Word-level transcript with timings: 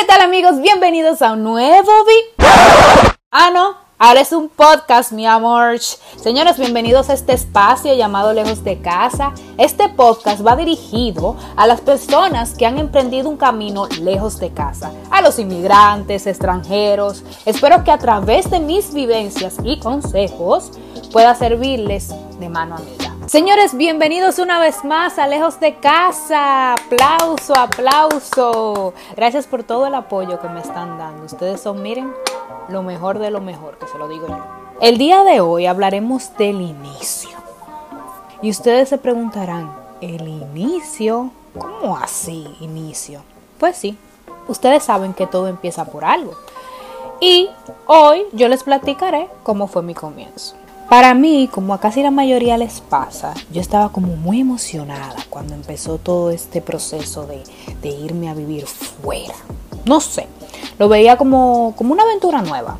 ¿qué 0.00 0.06
tal 0.06 0.22
amigos? 0.22 0.62
Bienvenidos 0.62 1.20
a 1.20 1.34
un 1.34 1.42
nuevo 1.42 1.90
video. 2.04 3.12
Ah, 3.30 3.50
no, 3.52 3.76
ahora 3.98 4.22
es 4.22 4.32
un 4.32 4.48
podcast, 4.48 5.12
mi 5.12 5.26
amor. 5.26 5.78
Señores, 5.78 6.56
bienvenidos 6.58 7.10
a 7.10 7.12
este 7.12 7.34
espacio 7.34 7.92
llamado 7.92 8.32
Lejos 8.32 8.64
de 8.64 8.80
Casa. 8.80 9.34
Este 9.58 9.90
podcast 9.90 10.46
va 10.46 10.56
dirigido 10.56 11.36
a 11.54 11.66
las 11.66 11.82
personas 11.82 12.54
que 12.54 12.64
han 12.64 12.78
emprendido 12.78 13.28
un 13.28 13.36
camino 13.36 13.88
lejos 14.00 14.38
de 14.38 14.50
casa, 14.54 14.90
a 15.10 15.20
los 15.20 15.38
inmigrantes, 15.38 16.26
extranjeros. 16.26 17.22
Espero 17.44 17.84
que 17.84 17.90
a 17.90 17.98
través 17.98 18.50
de 18.50 18.58
mis 18.58 18.94
vivencias 18.94 19.56
y 19.62 19.80
consejos 19.80 20.70
pueda 21.12 21.34
servirles 21.34 22.14
de 22.38 22.48
mano 22.48 22.76
amiga. 22.76 23.09
Señores, 23.26 23.76
bienvenidos 23.76 24.38
una 24.38 24.58
vez 24.58 24.84
más 24.84 25.18
a 25.18 25.26
Lejos 25.26 25.60
de 25.60 25.76
Casa. 25.76 26.72
Aplauso, 26.72 27.54
aplauso. 27.54 28.94
Gracias 29.14 29.46
por 29.46 29.62
todo 29.62 29.86
el 29.86 29.94
apoyo 29.94 30.40
que 30.40 30.48
me 30.48 30.60
están 30.60 30.98
dando. 30.98 31.26
Ustedes 31.26 31.60
son, 31.60 31.82
miren, 31.82 32.12
lo 32.68 32.82
mejor 32.82 33.18
de 33.18 33.30
lo 33.30 33.40
mejor, 33.40 33.78
que 33.78 33.86
se 33.86 33.98
lo 33.98 34.08
digo 34.08 34.26
yo. 34.26 34.38
El 34.80 34.98
día 34.98 35.22
de 35.22 35.40
hoy 35.40 35.66
hablaremos 35.66 36.36
del 36.38 36.60
inicio. 36.60 37.36
Y 38.42 38.50
ustedes 38.50 38.88
se 38.88 38.98
preguntarán, 38.98 39.72
¿el 40.00 40.26
inicio? 40.26 41.30
¿Cómo 41.58 41.96
así, 41.96 42.46
inicio? 42.60 43.22
Pues 43.58 43.76
sí, 43.76 43.98
ustedes 44.48 44.82
saben 44.82 45.14
que 45.14 45.26
todo 45.26 45.46
empieza 45.48 45.84
por 45.84 46.04
algo. 46.04 46.34
Y 47.20 47.50
hoy 47.86 48.22
yo 48.32 48.48
les 48.48 48.62
platicaré 48.62 49.28
cómo 49.42 49.66
fue 49.66 49.82
mi 49.82 49.94
comienzo. 49.94 50.56
Para 50.90 51.14
mí, 51.14 51.48
como 51.54 51.72
a 51.72 51.78
casi 51.78 52.02
la 52.02 52.10
mayoría 52.10 52.58
les 52.58 52.80
pasa, 52.80 53.32
yo 53.52 53.60
estaba 53.60 53.92
como 53.92 54.16
muy 54.16 54.40
emocionada 54.40 55.14
cuando 55.30 55.54
empezó 55.54 55.98
todo 55.98 56.30
este 56.30 56.60
proceso 56.60 57.28
de, 57.28 57.88
irme 57.88 58.28
a 58.28 58.34
vivir 58.34 58.66
fuera. 58.66 59.36
No 59.84 60.00
sé, 60.00 60.26
lo 60.80 60.88
veía 60.88 61.16
como, 61.16 61.74
como 61.76 61.92
una 61.92 62.02
aventura 62.02 62.42
nueva. 62.42 62.76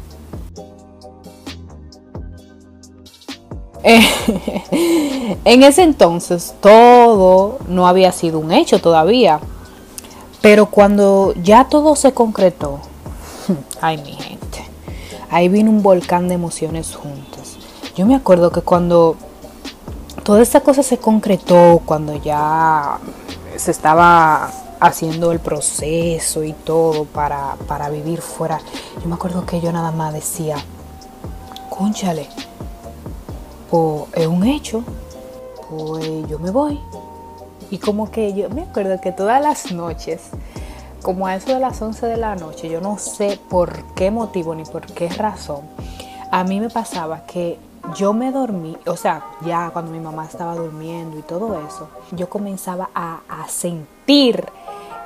en 3.85 5.63
ese 5.63 5.83
entonces 5.85 6.57
todo 6.61 7.61
no 7.69 7.87
había 7.87 8.11
sido 8.11 8.41
un 8.41 8.51
hecho 8.51 8.81
todavía. 8.81 9.39
Pero 10.43 10.67
cuando 10.67 11.33
ya 11.41 11.69
todo 11.69 11.95
se 11.95 12.13
concretó, 12.13 12.81
ay 13.81 13.99
mi 13.99 14.15
gente, 14.15 14.65
ahí 15.31 15.49
vino 15.49 15.71
un 15.71 15.85
volcán 15.85 16.27
de 16.27 16.35
emociones 16.35 16.97
juntas 16.97 17.30
yo 17.97 18.07
me 18.07 18.15
acuerdo 18.15 18.51
que 18.51 18.63
cuando 18.63 19.17
toda 20.23 20.43
esta 20.43 20.61
cosa 20.61 20.83
se 20.83 20.99
concretó, 20.99 21.81
cuando 21.85 22.15
ya 22.15 22.99
se 23.57 23.71
estaba 23.71 24.51
haciendo 24.79 25.33
el 25.33 25.41
proceso 25.41 26.45
y 26.45 26.53
todo 26.53 27.05
para, 27.05 27.57
vivir 27.91 28.21
fuera, 28.21 28.61
yo 29.03 29.09
me 29.09 29.15
acuerdo 29.15 29.45
que 29.45 29.61
yo 29.61 29.73
nada 29.73 29.91
más 29.91 30.15
decía, 30.15 30.57
conchale, 31.69 32.29
pues 33.71 34.05
es 34.15 34.27
un 34.27 34.45
hecho, 34.45 34.85
pues 35.69 36.29
yo 36.29 36.39
me 36.39 36.51
voy. 36.51 36.81
Y 37.71 37.79
como 37.79 38.11
que 38.11 38.33
yo 38.33 38.49
me 38.51 38.63
acuerdo 38.63 39.01
que 39.01 39.13
todas 39.13 39.41
las 39.41 39.71
noches, 39.73 40.23
como 41.03 41.27
a 41.27 41.37
eso 41.37 41.53
de 41.55 41.61
las 41.61 41.81
11 41.81 42.07
de 42.07 42.17
la 42.17 42.35
noche, 42.37 42.69
yo 42.69 42.81
no 42.81 42.99
sé 42.99 43.39
por 43.49 43.85
qué 43.95 44.11
motivo 44.11 44.55
ni 44.55 44.65
por 44.65 44.87
qué 44.87 45.09
razón, 45.09 45.61
a 46.31 46.45
mí 46.45 46.61
me 46.61 46.71
pasaba 46.71 47.27
que 47.27 47.59
yo 47.97 48.13
me 48.13 48.31
dormí, 48.31 48.77
o 48.87 48.97
sea, 48.97 49.25
ya 49.45 49.71
cuando 49.71 49.91
mi 49.91 50.01
mamá 50.01 50.25
estaba 50.25 50.55
durmiendo 50.55 51.19
y 51.19 51.23
todo 51.23 51.61
eso, 51.67 51.89
yo 52.13 52.29
comenzaba 52.29 52.91
a, 52.95 53.21
sentir 53.49 54.45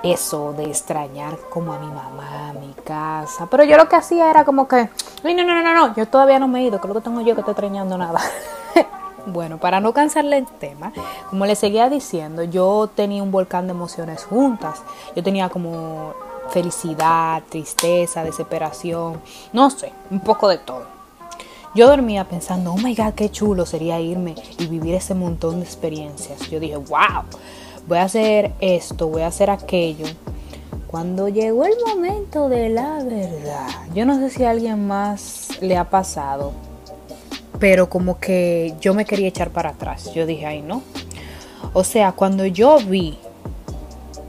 eso 0.03 0.53
de 0.53 0.65
extrañar 0.65 1.39
como 1.51 1.73
a 1.73 1.79
mi 1.79 1.87
mamá, 1.87 2.51
a 2.51 2.53
mi 2.53 2.75
casa. 2.85 3.47
Pero 3.51 3.65
yo 3.65 3.77
lo 3.77 3.89
que 3.89 3.97
hacía 3.97 4.31
era 4.31 4.45
como 4.45 4.69
que, 4.69 4.91
Ay, 5.23 5.35
no, 5.35 5.45
no, 5.45 5.63
no, 5.63 5.73
no, 5.73 5.95
yo 5.95 6.07
todavía 6.07 6.39
no 6.39 6.49
me 6.49 6.61
he 6.61 6.63
ido, 6.65 6.81
lo 6.83 6.95
que 6.95 7.01
tengo 7.01 7.21
yo 7.23 7.35
que 7.35 7.41
estoy 7.41 7.53
extrañando 7.53 7.97
nada. 7.97 8.21
bueno, 9.27 9.59
para 9.59 9.81
no 9.81 9.93
cansarle 9.93 10.39
el 10.39 10.47
tema, 10.47 10.93
como 11.31 11.47
le 11.47 11.55
seguía 11.55 11.89
diciendo, 11.89 12.43
yo 12.43 12.91
tenía 12.95 13.23
un 13.23 13.31
volcán 13.31 13.67
de 13.67 13.73
emociones 13.73 14.25
juntas. 14.25 14.83
Yo 15.17 15.23
tenía 15.23 15.49
como 15.49 16.13
felicidad, 16.51 17.43
tristeza, 17.49 18.23
desesperación, 18.23 19.21
no 19.53 19.71
sé, 19.71 19.93
un 20.11 20.21
poco 20.21 20.49
de 20.49 20.59
todo. 20.59 20.94
Yo 21.75 21.89
dormía 21.89 22.29
pensando, 22.29 22.73
oh 22.73 22.79
my 22.79 22.95
god, 22.95 23.15
qué 23.15 23.31
chulo 23.31 23.67
sería 23.67 24.01
irme 24.01 24.37
y 24.59 24.67
vivir 24.67 24.95
ese 24.95 25.15
montón 25.15 25.61
de 25.61 25.67
experiencias. 25.67 26.49
Yo 26.49 26.61
dije, 26.61 26.77
wow, 26.77 27.25
voy 27.89 27.99
a 27.99 28.05
hacer 28.05 28.53
esto, 28.61 29.09
voy 29.09 29.23
a 29.23 29.27
hacer 29.27 29.51
aquello. 29.51 30.07
Cuando 30.87 31.29
llegó 31.29 31.65
el 31.65 31.75
momento 31.85 32.49
de 32.49 32.69
la 32.69 33.03
verdad, 33.03 33.69
yo 33.93 34.05
no 34.07 34.21
sé 34.21 34.31
si 34.31 34.45
a 34.45 34.51
alguien 34.51 34.87
más 34.87 35.49
le 35.61 35.77
ha 35.77 35.91
pasado, 35.91 36.53
pero 37.59 37.89
como 37.89 38.21
que 38.21 38.75
yo 38.81 38.95
me 38.95 39.05
quería 39.05 39.27
echar 39.27 39.51
para 39.51 39.71
atrás. 39.71 40.15
Yo 40.15 40.27
dije, 40.27 40.47
ay, 40.47 40.63
no. 40.63 40.83
O 41.73 41.83
sea, 41.83 42.13
cuando 42.13 42.47
yo 42.47 42.79
vi 42.79 43.19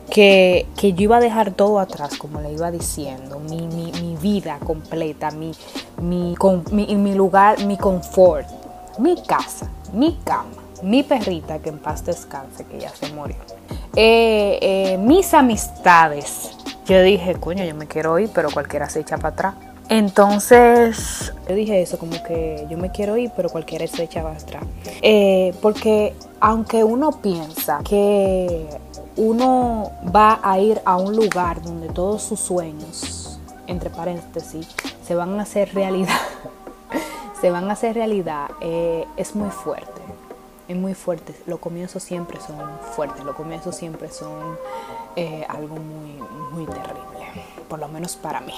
que, 0.09 0.65
yo 0.81 1.03
iba 1.03 1.17
a 1.17 1.19
dejar 1.19 1.51
todo 1.51 1.79
atrás, 1.79 2.17
como 2.17 2.41
le 2.41 2.53
iba 2.53 2.71
diciendo, 2.71 3.39
mi, 3.39 3.67
mi, 3.67 4.15
vida 4.21 4.59
completa, 4.65 5.29
mi, 5.29 5.51
mi, 6.01 6.35
mi, 6.71 7.15
lugar, 7.15 7.63
mi 7.65 7.77
confort, 7.77 8.47
mi 8.99 9.21
casa, 9.23 9.69
mi 9.93 10.19
cama, 10.23 10.49
mi 10.83 11.03
perrita, 11.03 11.59
que 11.59 11.69
en 11.69 11.79
paz 11.79 12.05
descanse, 12.05 12.65
que 12.65 12.79
ya 12.79 12.89
se 12.89 13.11
murió, 13.13 13.37
eh, 13.95 14.59
eh, 14.61 14.97
mis 14.97 15.33
amistades. 15.33 16.51
Yo 16.85 17.01
dije, 17.01 17.35
coño, 17.35 17.63
yo 17.63 17.73
me 17.73 17.87
quiero 17.87 18.19
ir, 18.19 18.29
pero 18.33 18.51
cualquiera 18.51 18.89
se 18.89 18.99
echa 18.99 19.17
para 19.17 19.29
atrás. 19.29 19.55
Entonces, 19.89 21.33
yo 21.47 21.55
dije 21.55 21.81
eso, 21.81 21.99
como 21.99 22.21
que 22.23 22.65
yo 22.69 22.77
me 22.77 22.91
quiero 22.91 23.17
ir, 23.17 23.31
pero 23.35 23.49
cualquiera 23.49 23.85
se 23.87 24.03
echa 24.03 24.23
para 24.23 24.35
atrás. 24.35 24.63
Eh, 25.01 25.53
porque 25.61 26.15
aunque 26.39 26.83
uno 26.83 27.11
piensa 27.21 27.81
que 27.83 28.67
uno 29.15 29.91
va 30.13 30.39
a 30.43 30.59
ir 30.59 30.81
a 30.85 30.97
un 30.97 31.15
lugar 31.15 31.61
donde 31.61 31.89
todos 31.89 32.23
sus 32.23 32.39
sueños, 32.39 33.24
entre 33.67 33.89
paréntesis, 33.89 34.67
se 35.03 35.15
van 35.15 35.39
a 35.39 35.43
hacer 35.43 35.73
realidad, 35.73 36.19
se 37.41 37.51
van 37.51 37.69
a 37.69 37.73
hacer 37.73 37.95
realidad, 37.95 38.49
eh, 38.61 39.05
es 39.17 39.35
muy 39.35 39.49
fuerte. 39.49 40.01
Es 40.67 40.75
muy 40.75 40.95
fuerte. 40.95 41.35
Los 41.45 41.59
comienzos 41.59 42.01
siempre 42.01 42.39
son 42.41 42.57
fuertes. 42.95 43.23
Los 43.23 43.35
comienzos 43.35 43.75
siempre 43.75 44.09
son 44.09 44.57
eh, 45.15 45.45
algo 45.47 45.75
muy, 45.75 46.13
muy 46.53 46.65
terrible. 46.65 47.03
Por 47.69 47.77
lo 47.77 47.87
menos 47.87 48.15
para 48.15 48.41
mí. 48.41 48.55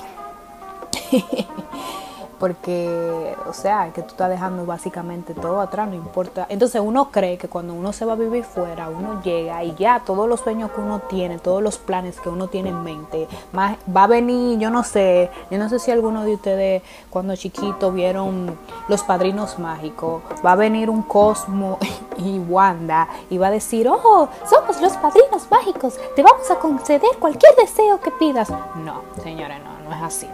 porque, 2.39 3.35
o 3.47 3.53
sea, 3.53 3.91
que 3.93 4.01
tú 4.01 4.09
estás 4.09 4.29
dejando 4.29 4.65
básicamente 4.65 5.33
todo 5.33 5.59
atrás, 5.59 5.87
no 5.89 5.95
importa. 5.95 6.45
Entonces 6.49 6.81
uno 6.83 7.09
cree 7.11 7.37
que 7.37 7.47
cuando 7.47 7.73
uno 7.73 7.93
se 7.93 8.05
va 8.05 8.13
a 8.13 8.15
vivir 8.15 8.43
fuera, 8.43 8.89
uno 8.89 9.21
llega 9.21 9.63
y 9.63 9.75
ya 9.75 10.01
todos 10.05 10.27
los 10.29 10.41
sueños 10.41 10.71
que 10.71 10.81
uno 10.81 10.99
tiene, 11.09 11.39
todos 11.39 11.61
los 11.61 11.77
planes 11.77 12.19
que 12.19 12.29
uno 12.29 12.47
tiene 12.47 12.69
en 12.69 12.83
mente, 12.83 13.27
va 13.55 14.03
a 14.03 14.07
venir, 14.07 14.59
yo 14.59 14.69
no 14.69 14.83
sé, 14.83 15.29
yo 15.49 15.57
no 15.57 15.69
sé 15.69 15.79
si 15.79 15.91
alguno 15.91 16.23
de 16.23 16.35
ustedes 16.35 16.83
cuando 17.09 17.35
chiquito 17.35 17.91
vieron 17.91 18.57
Los 18.87 19.03
Padrinos 19.03 19.59
Mágicos, 19.59 20.21
va 20.45 20.53
a 20.53 20.55
venir 20.55 20.89
un 20.89 21.03
Cosmo 21.03 21.77
y 22.17 22.39
Wanda 22.39 23.07
y 23.29 23.37
va 23.37 23.47
a 23.47 23.51
decir, 23.51 23.87
oh, 23.87 24.29
somos 24.49 24.81
los 24.81 24.93
Padrinos 24.97 25.49
Mágicos, 25.49 25.99
te 26.15 26.23
vamos 26.23 26.49
a 26.51 26.55
conceder 26.55 27.09
cualquier 27.19 27.55
deseo 27.55 27.99
que 27.99 28.11
pidas. 28.11 28.49
No, 28.49 29.01
señores, 29.23 29.59
no, 29.63 29.89
no 29.89 29.95
es 29.95 30.03
así. 30.03 30.27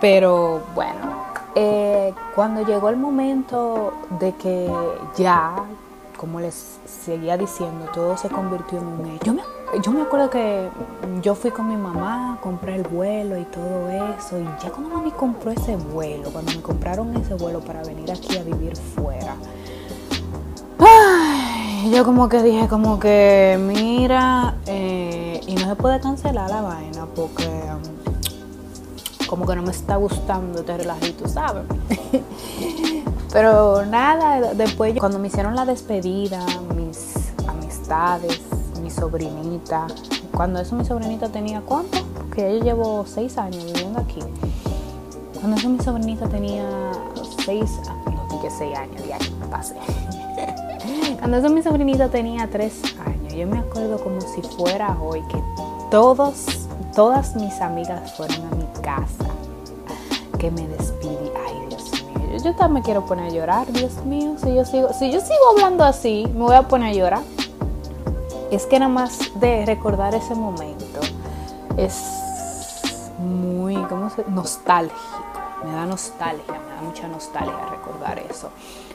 Pero 0.00 0.62
bueno, 0.74 1.00
eh, 1.54 2.14
cuando 2.34 2.64
llegó 2.64 2.88
el 2.88 2.96
momento 2.96 3.92
de 4.20 4.32
que 4.34 4.70
ya, 5.16 5.56
como 6.16 6.40
les 6.40 6.78
seguía 6.86 7.36
diciendo, 7.36 7.86
todo 7.92 8.16
se 8.16 8.28
convirtió 8.28 8.78
en 8.78 8.86
un 8.86 9.06
hecho. 9.06 9.24
Yo 9.24 9.34
me, 9.34 9.42
yo 9.82 9.90
me 9.90 10.02
acuerdo 10.02 10.30
que 10.30 10.68
yo 11.20 11.34
fui 11.34 11.50
con 11.50 11.68
mi 11.68 11.76
mamá, 11.76 12.38
compré 12.42 12.76
el 12.76 12.84
vuelo 12.84 13.36
y 13.38 13.44
todo 13.44 13.88
eso. 13.88 14.38
Y 14.38 14.44
ya 14.62 14.70
cuando 14.70 14.94
mami 14.94 15.10
compró 15.10 15.50
ese 15.50 15.76
vuelo, 15.76 16.30
cuando 16.30 16.52
me 16.52 16.62
compraron 16.62 17.16
ese 17.16 17.34
vuelo 17.34 17.60
para 17.60 17.82
venir 17.82 18.10
aquí 18.12 18.38
a 18.38 18.42
vivir 18.44 18.76
fuera, 18.76 19.34
yo 21.90 22.04
como 22.04 22.28
que 22.28 22.42
dije 22.42 22.68
como 22.68 22.98
que 22.98 23.58
mira, 23.60 24.56
eh, 24.66 25.40
y 25.46 25.54
no 25.54 25.68
se 25.68 25.74
puede 25.76 26.00
cancelar 26.00 26.50
la 26.50 26.60
vaina 26.60 27.06
porque 27.14 27.48
como 29.28 29.46
que 29.46 29.54
no 29.54 29.62
me 29.62 29.70
está 29.70 29.96
gustando 29.96 30.60
este 30.60 30.76
relajito, 30.76 31.28
¿sabes? 31.28 31.64
Pero 33.32 33.84
nada, 33.84 34.54
después 34.54 34.98
cuando 34.98 35.18
me 35.18 35.28
hicieron 35.28 35.54
la 35.54 35.66
despedida, 35.66 36.44
mis 36.74 37.30
amistades, 37.46 38.40
mi 38.82 38.90
sobrinita, 38.90 39.86
cuando 40.34 40.60
eso 40.60 40.74
mi 40.74 40.84
sobrinita 40.84 41.28
tenía 41.28 41.60
cuánto, 41.60 41.98
porque 42.16 42.58
yo 42.58 42.64
llevo 42.64 43.04
seis 43.06 43.36
años 43.36 43.64
viviendo 43.66 44.00
aquí. 44.00 44.20
Cuando 45.34 45.56
eso 45.56 45.68
mi 45.68 45.78
sobrinita 45.78 46.26
tenía 46.28 46.64
seis, 47.44 47.70
no 48.06 48.26
dije 48.30 48.50
seis 48.50 48.76
años, 48.76 49.02
ya 49.06 49.18
pasé. 49.50 49.76
Cuando 51.18 51.36
eso 51.36 51.50
mi 51.50 51.62
sobrinita 51.62 52.08
tenía 52.08 52.48
tres 52.48 52.80
años, 53.06 53.34
yo 53.34 53.46
me 53.46 53.58
acuerdo 53.58 53.98
como 53.98 54.20
si 54.22 54.40
fuera 54.40 54.96
hoy 55.00 55.20
que 55.28 55.38
todos 55.90 56.57
todas 56.98 57.36
mis 57.36 57.60
amigas 57.60 58.12
fueron 58.14 58.44
a 58.52 58.56
mi 58.56 58.66
casa, 58.82 59.24
que 60.36 60.50
me 60.50 60.66
despidí. 60.66 61.30
Ay, 61.46 61.66
Dios 61.68 61.92
mío, 61.92 62.38
yo, 62.42 62.56
también 62.56 62.82
quiero 62.82 63.06
poner 63.06 63.26
a 63.26 63.32
llorar, 63.32 63.68
Dios 63.68 64.04
mío. 64.04 64.34
Si 64.42 64.52
yo 64.52 64.64
sigo, 64.64 64.92
si 64.92 65.12
yo 65.12 65.20
sigo 65.20 65.38
hablando 65.52 65.84
así, 65.84 66.26
me 66.34 66.40
voy 66.40 66.56
a 66.56 66.62
poner 66.62 66.88
a 66.88 66.92
llorar. 66.94 67.22
Es 68.50 68.66
que 68.66 68.80
nada 68.80 68.90
más 68.90 69.30
de 69.38 69.64
recordar 69.64 70.12
ese 70.16 70.34
momento 70.34 70.98
es 71.76 72.02
muy, 73.20 73.76
¿cómo 73.84 74.10
se? 74.10 74.24
Nostálgico. 74.24 74.98
Me 75.64 75.70
da 75.70 75.86
nostalgia, 75.86 76.52
me 76.52 76.74
da 76.74 76.82
mucha 76.82 77.06
nostalgia 77.06 77.64
recordar 77.70 78.18
eso. 78.18 78.50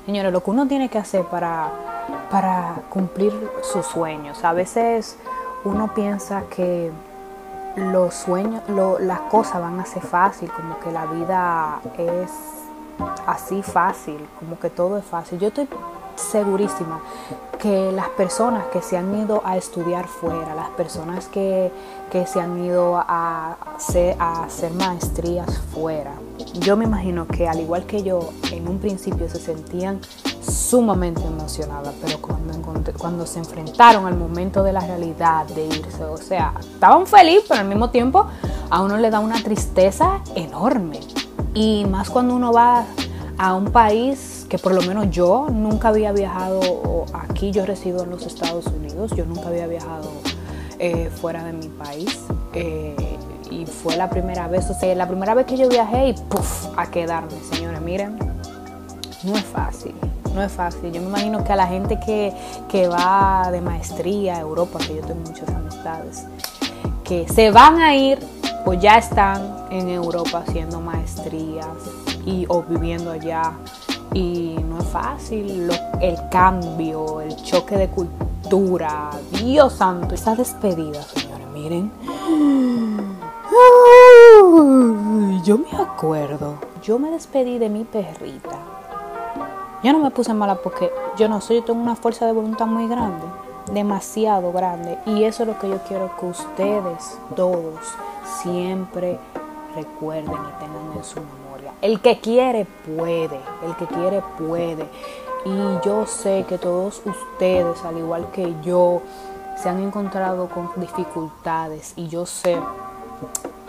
Señores, 0.05 0.33
lo 0.33 0.43
que 0.43 0.51
uno 0.51 0.67
tiene 0.67 0.89
que 0.89 0.97
hacer 0.97 1.23
para, 1.27 1.71
para 2.29 2.81
cumplir 2.89 3.31
sus 3.61 3.85
sueños. 3.85 4.43
A 4.43 4.51
veces 4.51 5.15
uno 5.63 5.93
piensa 5.93 6.43
que 6.53 6.91
los 7.75 8.13
sueños, 8.13 8.61
las 8.99 9.19
cosas 9.21 9.61
van 9.61 9.79
a 9.79 9.85
ser 9.85 10.03
fácil, 10.03 10.51
como 10.51 10.79
que 10.79 10.91
la 10.91 11.05
vida 11.05 11.79
es 11.97 12.31
así 13.25 13.63
fácil, 13.63 14.17
como 14.39 14.59
que 14.59 14.69
todo 14.69 14.97
es 14.97 15.05
fácil. 15.05 15.39
Yo 15.39 15.47
estoy 15.47 15.67
segurísima 16.15 17.01
que 17.59 17.91
las 17.91 18.09
personas 18.09 18.65
que 18.67 18.81
se 18.81 18.97
han 18.97 19.15
ido 19.17 19.41
a 19.45 19.57
estudiar 19.57 20.07
fuera, 20.07 20.53
las 20.53 20.69
personas 20.71 21.27
que, 21.27 21.71
se 22.27 22.39
han 22.39 22.63
ido 22.63 22.97
a 22.97 23.57
a 24.19 24.43
hacer 24.43 24.73
maestrías 24.73 25.59
fuera, 25.73 26.11
yo 26.59 26.77
me 26.77 26.85
imagino 26.85 27.25
que 27.27 27.47
al 27.47 27.59
igual 27.59 27.85
que 27.85 28.03
yo, 28.03 28.29
en 28.51 28.67
un 28.67 28.79
principio 28.79 29.27
se 29.29 29.39
sentían 29.39 29.99
sumamente 30.43 31.21
emocionadas, 31.23 31.93
pero 32.01 32.21
cuando, 32.21 32.53
cuando 32.97 33.25
se 33.25 33.39
enfrentaron 33.39 34.05
al 34.05 34.17
momento 34.17 34.63
de 34.63 34.73
la 34.73 34.81
realidad 34.81 35.45
de 35.47 35.65
irse, 35.67 36.03
o 36.03 36.17
sea, 36.17 36.53
estaban 36.59 37.07
felices, 37.07 37.45
pero 37.47 37.61
al 37.61 37.67
mismo 37.67 37.89
tiempo 37.89 38.27
a 38.69 38.81
uno 38.81 38.97
le 38.97 39.09
da 39.09 39.19
una 39.19 39.41
tristeza 39.41 40.21
enorme. 40.35 40.99
Y 41.53 41.85
más 41.85 42.09
cuando 42.09 42.35
uno 42.35 42.51
va 42.51 42.85
a 43.37 43.53
un 43.53 43.65
país 43.65 44.45
que 44.49 44.57
por 44.57 44.73
lo 44.73 44.81
menos 44.81 45.09
yo 45.09 45.47
nunca 45.51 45.89
había 45.89 46.11
viajado, 46.11 47.05
aquí 47.13 47.51
yo 47.51 47.65
resido 47.65 48.03
en 48.03 48.11
los 48.11 48.25
Estados 48.25 48.67
Unidos, 48.67 49.11
yo 49.15 49.25
nunca 49.25 49.47
había 49.49 49.67
viajado 49.67 50.09
eh, 50.79 51.09
fuera 51.09 51.43
de 51.43 51.53
mi 51.53 51.67
país. 51.67 52.19
Eh, 52.53 53.17
y 53.49 53.65
fue 53.65 53.95
la 53.95 54.09
primera 54.09 54.47
vez, 54.47 54.69
o 54.69 54.73
sea, 54.73 54.93
la 54.95 55.07
primera 55.07 55.33
vez 55.35 55.45
que 55.45 55.57
yo 55.57 55.69
viajé 55.69 56.09
y 56.09 56.13
puff, 56.13 56.67
a 56.75 56.89
quedarme, 56.89 57.31
señores, 57.51 57.81
miren, 57.81 58.17
no 59.23 59.35
es 59.35 59.43
fácil, 59.43 59.93
no 60.33 60.41
es 60.43 60.51
fácil. 60.51 60.91
Yo 60.91 61.01
me 61.01 61.07
imagino 61.07 61.43
que 61.43 61.53
a 61.53 61.55
la 61.55 61.67
gente 61.67 61.99
que, 61.99 62.33
que 62.67 62.87
va 62.87 63.49
de 63.51 63.61
maestría 63.61 64.35
a 64.37 64.39
Europa, 64.39 64.79
que 64.79 64.95
yo 64.95 65.01
tengo 65.01 65.21
muchas 65.21 65.49
amistades, 65.49 66.25
que 67.03 67.27
se 67.27 67.51
van 67.51 67.79
a 67.79 67.95
ir 67.95 68.19
o 68.65 68.73
ya 68.73 68.97
están 68.97 69.67
en 69.69 69.89
Europa 69.89 70.43
haciendo 70.47 70.79
maestrías 70.79 71.67
y, 72.25 72.45
o 72.47 72.63
viviendo 72.63 73.11
allá. 73.11 73.53
Y 74.13 74.55
no 74.67 74.79
es 74.79 74.87
fácil 74.87 75.69
el 75.99 76.17
cambio, 76.29 77.21
el 77.21 77.35
choque 77.43 77.77
de 77.77 77.89
cultura. 77.89 79.09
Dios 79.31 79.73
santo, 79.73 80.13
esa 80.15 80.35
despedida, 80.35 81.01
señores, 81.01 81.47
miren. 81.51 81.91
yo 85.43 85.57
me 85.57 85.71
acuerdo, 85.77 86.55
yo 86.83 86.99
me 86.99 87.09
despedí 87.09 87.57
de 87.57 87.69
mi 87.69 87.83
perrita. 87.83 88.72
Yo 89.83 89.91
no 89.91 89.99
me 89.99 90.11
puse 90.11 90.33
mala 90.33 90.55
porque 90.55 90.89
yo 91.17 91.27
no 91.27 91.41
soy, 91.41 91.57
yo 91.57 91.63
tengo 91.65 91.81
una 91.81 91.97
fuerza 91.97 92.25
de 92.25 92.31
voluntad 92.31 92.67
muy 92.67 92.87
grande, 92.87 93.25
demasiado 93.73 94.53
grande. 94.53 94.97
Y 95.05 95.25
eso 95.25 95.43
es 95.43 95.49
lo 95.49 95.59
que 95.59 95.67
yo 95.67 95.77
quiero 95.87 96.09
que 96.17 96.25
ustedes 96.25 97.19
todos 97.35 97.75
siempre 98.41 99.19
recuerden 99.75 100.31
y 100.31 100.59
tengan 100.59 100.93
en 100.95 101.03
su 101.03 101.19
memoria. 101.19 101.73
El 101.81 101.99
que 101.99 102.21
quiere 102.21 102.65
puede, 102.65 103.37
el 103.65 103.75
que 103.75 103.85
quiere 103.87 104.21
puede. 104.37 104.87
Y 105.45 105.85
yo 105.85 106.05
sé 106.05 106.45
que 106.47 106.57
todos 106.57 107.01
ustedes, 107.05 107.83
al 107.83 107.97
igual 107.97 108.27
que 108.31 108.55
yo, 108.63 109.01
se 109.61 109.67
han 109.67 109.83
encontrado 109.83 110.47
con 110.47 110.69
dificultades 110.77 111.91
y 111.97 112.07
yo 112.07 112.25
sé 112.25 112.57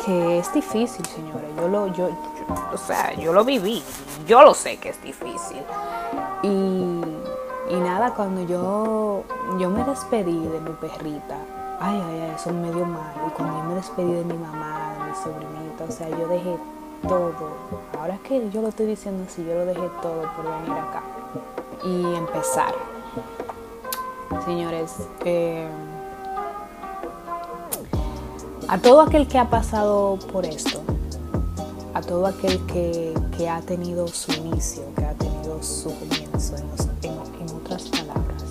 que 0.04 0.38
es 0.38 0.52
difícil, 0.52 1.04
señores. 1.06 1.48
Yo 1.56 1.68
lo, 1.68 1.86
yo, 1.88 2.08
o 2.72 2.76
sea, 2.76 3.12
yo 3.14 3.32
lo 3.32 3.44
viví, 3.44 3.82
yo 4.26 4.42
lo 4.42 4.54
sé 4.54 4.76
que 4.76 4.90
es 4.90 5.02
difícil. 5.02 5.62
Y, 6.42 7.00
y 7.70 7.76
nada, 7.76 8.14
cuando 8.14 8.42
yo, 8.42 9.24
yo 9.58 9.70
me 9.70 9.84
despedí 9.84 10.46
de 10.46 10.60
mi 10.60 10.70
perrita, 10.72 11.36
ay, 11.80 12.02
ay, 12.06 12.20
ay, 12.20 12.32
eso 12.36 12.52
me 12.52 12.70
dio 12.70 12.84
mal. 12.84 13.14
Y 13.26 13.30
cuando 13.30 13.58
yo 13.58 13.64
me 13.64 13.74
despedí 13.74 14.12
de 14.12 14.24
mi 14.24 14.34
mamá, 14.34 14.94
de 14.98 15.10
mi 15.10 15.16
sobrinita, 15.16 15.84
o 15.88 15.92
sea, 15.92 16.08
yo 16.10 16.28
dejé 16.28 16.56
todo. 17.08 17.52
Ahora 17.98 18.18
que 18.26 18.50
yo 18.50 18.60
lo 18.60 18.68
estoy 18.68 18.86
diciendo 18.86 19.24
así, 19.26 19.44
yo 19.44 19.54
lo 19.54 19.64
dejé 19.64 19.88
todo 20.02 20.22
por 20.36 20.44
venir 20.44 20.72
acá 20.72 21.02
y 21.84 22.14
empezar. 22.14 22.74
Señores, 24.44 25.08
eh, 25.24 25.68
a 28.68 28.78
todo 28.78 29.00
aquel 29.00 29.26
que 29.28 29.38
ha 29.38 29.50
pasado 29.50 30.18
por 30.32 30.44
esto, 30.46 30.80
a 31.92 32.00
todo 32.00 32.26
aquel 32.26 32.64
que, 32.66 33.14
ha 33.48 33.60
tenido 33.60 34.08
su 34.08 34.32
inicio, 34.32 34.82
que 34.96 35.04
ha 35.04 35.12
tenido 35.14 35.62
su 35.62 35.92
comienzo, 35.98 36.56
en, 36.56 37.50
otras 37.56 37.84
palabras, 37.84 38.42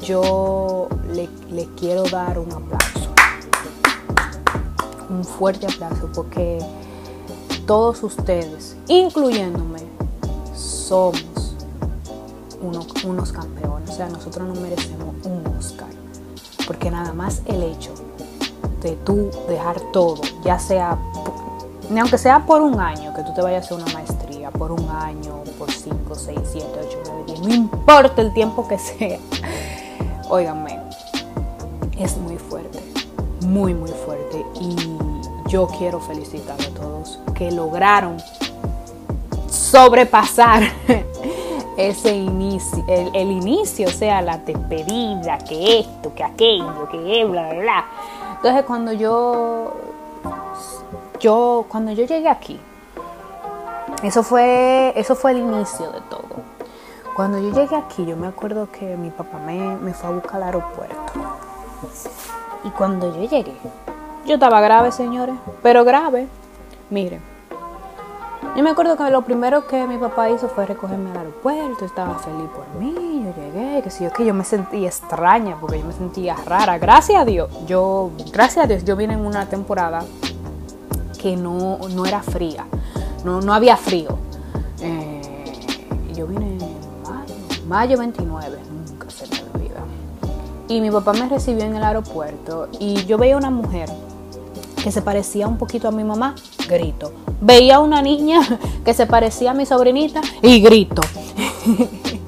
yo 0.00 0.88
le, 1.12 1.28
quiero 1.76 2.04
dar 2.04 2.38
un 2.38 2.50
aplauso, 2.52 3.10
un 5.10 5.24
fuerte 5.24 5.66
aplauso, 5.66 6.10
porque 6.14 6.58
todos 7.66 8.02
ustedes, 8.02 8.76
incluyéndome, 8.88 9.80
somos 10.54 11.56
unos 12.62 13.32
campeones. 13.32 13.90
O 13.90 13.92
sea, 13.92 14.08
nosotros 14.08 14.48
no 14.48 14.60
merecemos 14.60 15.14
un 15.24 15.46
Oscar. 15.58 15.88
Porque 16.66 16.90
nada 16.90 17.12
más 17.12 17.42
el 17.46 17.62
hecho 17.62 17.92
de 18.82 18.92
tú 19.04 19.30
dejar 19.48 19.80
todo, 19.92 20.20
ya 20.44 20.58
sea, 20.58 20.98
aunque 21.96 22.18
sea 22.18 22.44
por 22.44 22.62
un 22.62 22.80
año, 22.80 23.14
que 23.14 23.22
tú 23.22 23.32
te 23.34 23.42
vayas 23.42 23.62
a 23.62 23.74
hacer 23.74 23.84
una 23.84 23.92
maestría, 23.92 24.50
por 24.50 24.72
un 24.72 24.88
año, 24.88 25.42
por 25.58 25.70
5, 25.70 26.14
6, 26.14 26.38
7, 26.52 26.66
8, 26.88 26.98
9, 27.06 27.22
10, 27.26 27.40
no 27.40 27.54
importa 27.54 28.22
el 28.22 28.32
tiempo 28.32 28.66
que 28.66 28.78
sea, 28.78 29.18
óiganme, 30.28 30.80
es 31.98 32.16
muy 32.16 32.36
fuerte, 32.36 32.80
muy, 33.46 33.74
muy 33.74 33.90
fuerte. 33.90 34.44
Y 34.60 34.76
yo 35.48 35.66
quiero 35.78 36.00
felicitar 36.00 36.60
a 36.60 36.74
todos 36.74 37.18
que 37.34 37.50
lograron 37.52 38.16
sobrepasar 39.48 40.62
ese 41.76 42.14
inicio, 42.14 42.84
el, 42.88 43.14
el, 43.14 43.30
inicio, 43.30 43.88
o 43.88 43.90
sea, 43.90 44.22
la 44.22 44.38
despedida, 44.38 45.38
que 45.38 45.80
esto, 45.80 46.14
que 46.14 46.24
aquello, 46.24 46.88
que 46.90 47.24
bla, 47.24 47.50
bla, 47.50 47.60
bla. 47.60 47.84
Entonces 48.42 48.64
cuando 48.64 48.92
yo, 48.92 49.72
yo, 51.20 51.64
cuando 51.68 51.92
yo 51.92 52.04
llegué 52.04 52.28
aquí, 52.28 52.58
eso 54.02 54.24
fue, 54.24 54.92
eso 54.96 55.14
fue 55.14 55.30
el 55.30 55.38
inicio 55.38 55.92
de 55.92 56.00
todo. 56.10 56.42
Cuando 57.14 57.38
yo 57.38 57.52
llegué 57.52 57.76
aquí, 57.76 58.04
yo 58.04 58.16
me 58.16 58.26
acuerdo 58.26 58.68
que 58.72 58.96
mi 58.96 59.10
papá 59.10 59.38
me, 59.38 59.76
me 59.76 59.94
fue 59.94 60.10
a 60.10 60.12
buscar 60.14 60.38
al 60.38 60.42
aeropuerto. 60.42 61.12
Y 62.64 62.70
cuando 62.70 63.14
yo 63.14 63.30
llegué, 63.30 63.54
yo 64.26 64.34
estaba 64.34 64.60
grave, 64.60 64.90
señores, 64.90 65.36
pero 65.62 65.84
grave. 65.84 66.26
Miren, 66.90 67.22
yo 68.56 68.62
me 68.62 68.70
acuerdo 68.70 68.96
que 68.96 69.10
lo 69.10 69.22
primero 69.22 69.66
que 69.66 69.86
mi 69.86 69.96
papá 69.96 70.28
hizo 70.28 70.48
fue 70.48 70.66
recogerme 70.66 71.10
al 71.10 71.18
aeropuerto, 71.18 71.84
estaba 71.84 72.18
feliz 72.18 72.48
por 72.54 72.66
mí, 72.78 73.24
yo 73.24 73.42
llegué, 73.42 73.82
que 73.82 73.90
si 73.90 74.04
yo 74.04 74.12
que 74.12 74.26
yo 74.26 74.34
me 74.34 74.44
sentí 74.44 74.84
extraña 74.84 75.56
porque 75.58 75.78
yo 75.78 75.86
me 75.86 75.92
sentía 75.92 76.36
rara. 76.46 76.78
Gracias 76.78 77.20
a 77.20 77.24
Dios, 77.24 77.48
yo, 77.66 78.10
gracias 78.30 78.64
a 78.64 78.68
Dios, 78.68 78.84
yo 78.84 78.94
vine 78.94 79.14
en 79.14 79.24
una 79.24 79.46
temporada 79.46 80.04
que 81.18 81.36
no, 81.36 81.78
no 81.94 82.04
era 82.04 82.22
fría, 82.22 82.66
no, 83.24 83.40
no 83.40 83.54
había 83.54 83.76
frío. 83.76 84.18
Eh, 84.80 85.22
yo 86.14 86.26
vine 86.26 86.46
en 86.46 86.58
mayo, 87.02 87.34
mayo 87.66 87.98
29, 87.98 88.58
nunca 88.70 89.08
se 89.08 89.26
me 89.28 89.50
olvida. 89.54 89.80
Y 90.68 90.80
mi 90.82 90.90
papá 90.90 91.14
me 91.14 91.26
recibió 91.28 91.64
en 91.64 91.76
el 91.76 91.84
aeropuerto 91.84 92.68
y 92.78 93.06
yo 93.06 93.16
veía 93.16 93.36
una 93.36 93.50
mujer 93.50 93.88
que 94.82 94.90
se 94.90 95.00
parecía 95.00 95.46
un 95.46 95.56
poquito 95.58 95.88
a 95.88 95.92
mi 95.92 96.02
mamá, 96.02 96.34
grito. 96.68 97.12
Veía 97.40 97.80
una 97.80 98.02
niña 98.02 98.40
que 98.84 98.94
se 98.94 99.06
parecía 99.06 99.52
a 99.52 99.54
mi 99.54 99.66
sobrinita 99.66 100.20
y 100.40 100.60
grito. 100.60 101.02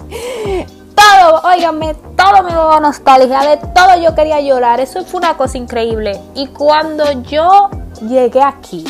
todo, 0.95 1.41
óigame, 1.45 1.95
todo 2.17 2.43
me 2.43 2.53
daba 2.53 2.81
nostalgia, 2.81 3.41
de 3.41 3.57
todo 3.57 3.97
yo 4.03 4.15
quería 4.15 4.41
llorar, 4.41 4.81
eso 4.81 5.05
fue 5.05 5.19
una 5.19 5.37
cosa 5.37 5.59
increíble. 5.59 6.21
Y 6.35 6.49
cuando 6.49 7.11
yo 7.23 7.71
llegué 8.01 8.43
aquí 8.43 8.85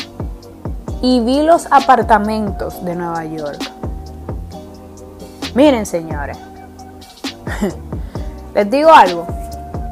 y 1.01 1.19
vi 1.21 1.41
los 1.41 1.67
apartamentos 1.71 2.83
de 2.83 2.95
Nueva 2.95 3.25
York, 3.25 3.59
miren 5.53 5.85
señores, 5.85 6.37
les 8.55 8.69
digo 8.69 8.91
algo, 8.91 9.27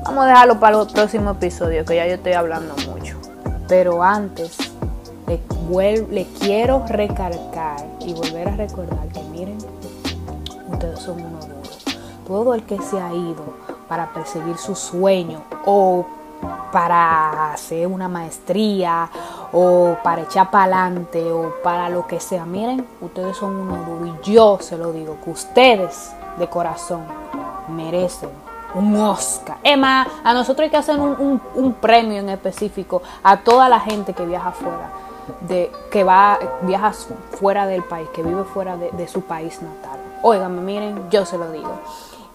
vamos 0.03 0.25
a 0.25 0.27
dejarlo 0.27 0.59
para 0.59 0.81
el 0.81 0.87
próximo 0.87 1.31
episodio, 1.31 1.85
que 1.85 1.95
ya 1.95 2.07
yo 2.07 2.15
estoy 2.15 2.33
hablando 2.33 2.75
mucho. 2.89 3.17
Pero 3.67 4.03
antes, 4.03 4.57
le, 5.27 6.07
le 6.07 6.25
quiero 6.39 6.83
recargar 6.87 7.85
y 7.99 8.13
volver 8.13 8.47
a 8.47 8.55
recordar 8.55 9.07
que 9.09 9.21
miren, 9.23 9.57
ustedes 10.71 10.99
son 10.99 11.19
uno 11.19 11.39
duro. 11.39 11.53
Todo 12.27 12.53
el 12.53 12.63
que 12.63 12.79
se 12.81 12.99
ha 12.99 13.13
ido 13.13 13.43
para 13.87 14.13
perseguir 14.13 14.57
su 14.57 14.75
sueño 14.75 15.43
o 15.65 16.05
para 16.71 17.53
hacer 17.53 17.87
una 17.87 18.07
maestría 18.07 19.09
o 19.51 19.95
para 20.03 20.23
echar 20.23 20.49
para 20.49 20.85
adelante 20.85 21.31
o 21.31 21.53
para 21.63 21.89
lo 21.89 22.07
que 22.07 22.19
sea. 22.19 22.45
Miren, 22.45 22.85
ustedes 23.01 23.37
son 23.37 23.55
uno 23.55 23.77
duro 23.83 24.05
y 24.07 24.31
yo 24.31 24.57
se 24.59 24.77
lo 24.77 24.91
digo, 24.91 25.17
que 25.23 25.29
ustedes 25.29 26.11
de 26.37 26.47
corazón 26.47 27.03
merecen 27.69 28.29
un 28.73 28.95
Oscar. 28.95 29.57
Es 29.63 29.77
más, 29.77 30.07
a 30.23 30.33
nosotros 30.33 30.65
hay 30.65 30.69
que 30.71 30.77
hacer 30.77 30.99
un, 30.99 31.75
premio 31.79 32.19
en 32.19 32.29
específico 32.29 33.01
a 33.23 33.37
toda 33.37 33.69
la 33.69 33.79
gente 33.79 34.13
que 34.13 34.25
viaja 34.25 34.51
fuera, 34.51 34.89
de, 35.41 35.71
que 35.91 36.03
va, 36.03 36.39
viaja 36.61 36.91
fuera 37.31 37.65
del 37.65 37.83
país, 37.83 38.07
que 38.13 38.23
vive 38.23 38.43
fuera 38.43 38.77
de, 38.77 39.07
su 39.07 39.21
país 39.21 39.61
natal. 39.61 39.99
Óigame, 40.21 40.61
miren, 40.61 41.09
yo 41.09 41.25
se 41.25 41.37
lo 41.37 41.51
digo. 41.51 41.79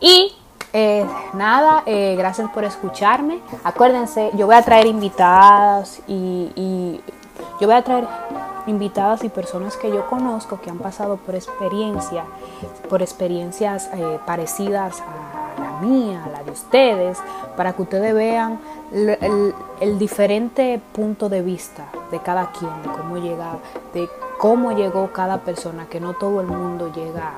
Y 0.00 0.34
eh, 0.72 1.06
nada, 1.34 1.82
eh, 1.86 2.14
gracias 2.16 2.50
por 2.50 2.64
escucharme. 2.64 3.40
Acuérdense, 3.64 4.30
yo 4.34 4.46
voy 4.46 4.56
a 4.56 4.62
traer 4.62 4.86
invitadas 4.86 6.00
y, 6.06 7.00
yo 7.60 7.66
voy 7.66 7.76
a 7.76 7.82
traer 7.82 8.06
invitadas 8.66 9.24
y 9.24 9.28
personas 9.28 9.76
que 9.76 9.88
yo 9.90 10.06
conozco 10.06 10.60
que 10.60 10.70
han 10.70 10.78
pasado 10.78 11.16
por 11.16 11.34
experiencia, 11.34 12.24
por 12.88 13.02
experiencias 13.02 13.88
eh, 13.94 14.18
parecidas 14.26 15.00
a 15.00 15.47
la 15.58 15.72
mía, 15.80 16.28
la 16.32 16.42
de 16.42 16.50
ustedes, 16.50 17.18
para 17.56 17.72
que 17.72 17.82
ustedes 17.82 18.14
vean 18.14 18.58
el, 18.92 19.98
diferente 19.98 20.80
punto 20.92 21.28
de 21.28 21.42
vista 21.42 21.86
de 22.10 22.20
cada 22.20 22.50
quien, 22.52 22.70
de 22.82 22.88
cómo 22.88 23.16
llega, 23.18 23.58
de 23.92 24.08
cómo 24.38 24.72
llegó 24.72 25.12
cada 25.12 25.38
persona, 25.38 25.86
que 25.88 26.00
no 26.00 26.14
todo 26.14 26.40
el 26.40 26.46
mundo 26.46 26.92
llega 26.92 27.32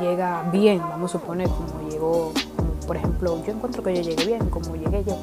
llega 0.00 0.42
bien, 0.50 0.78
vamos 0.78 1.14
a 1.14 1.18
suponer 1.18 1.48
como 1.48 1.88
llegó, 1.90 2.32
por 2.86 2.96
ejemplo, 2.96 3.42
yo 3.44 3.52
encuentro 3.52 3.82
que 3.82 3.94
yo 3.94 4.02
llegué 4.02 4.24
bien, 4.24 4.48
como 4.48 4.74
llegué 4.74 5.04
yo. 5.04 5.18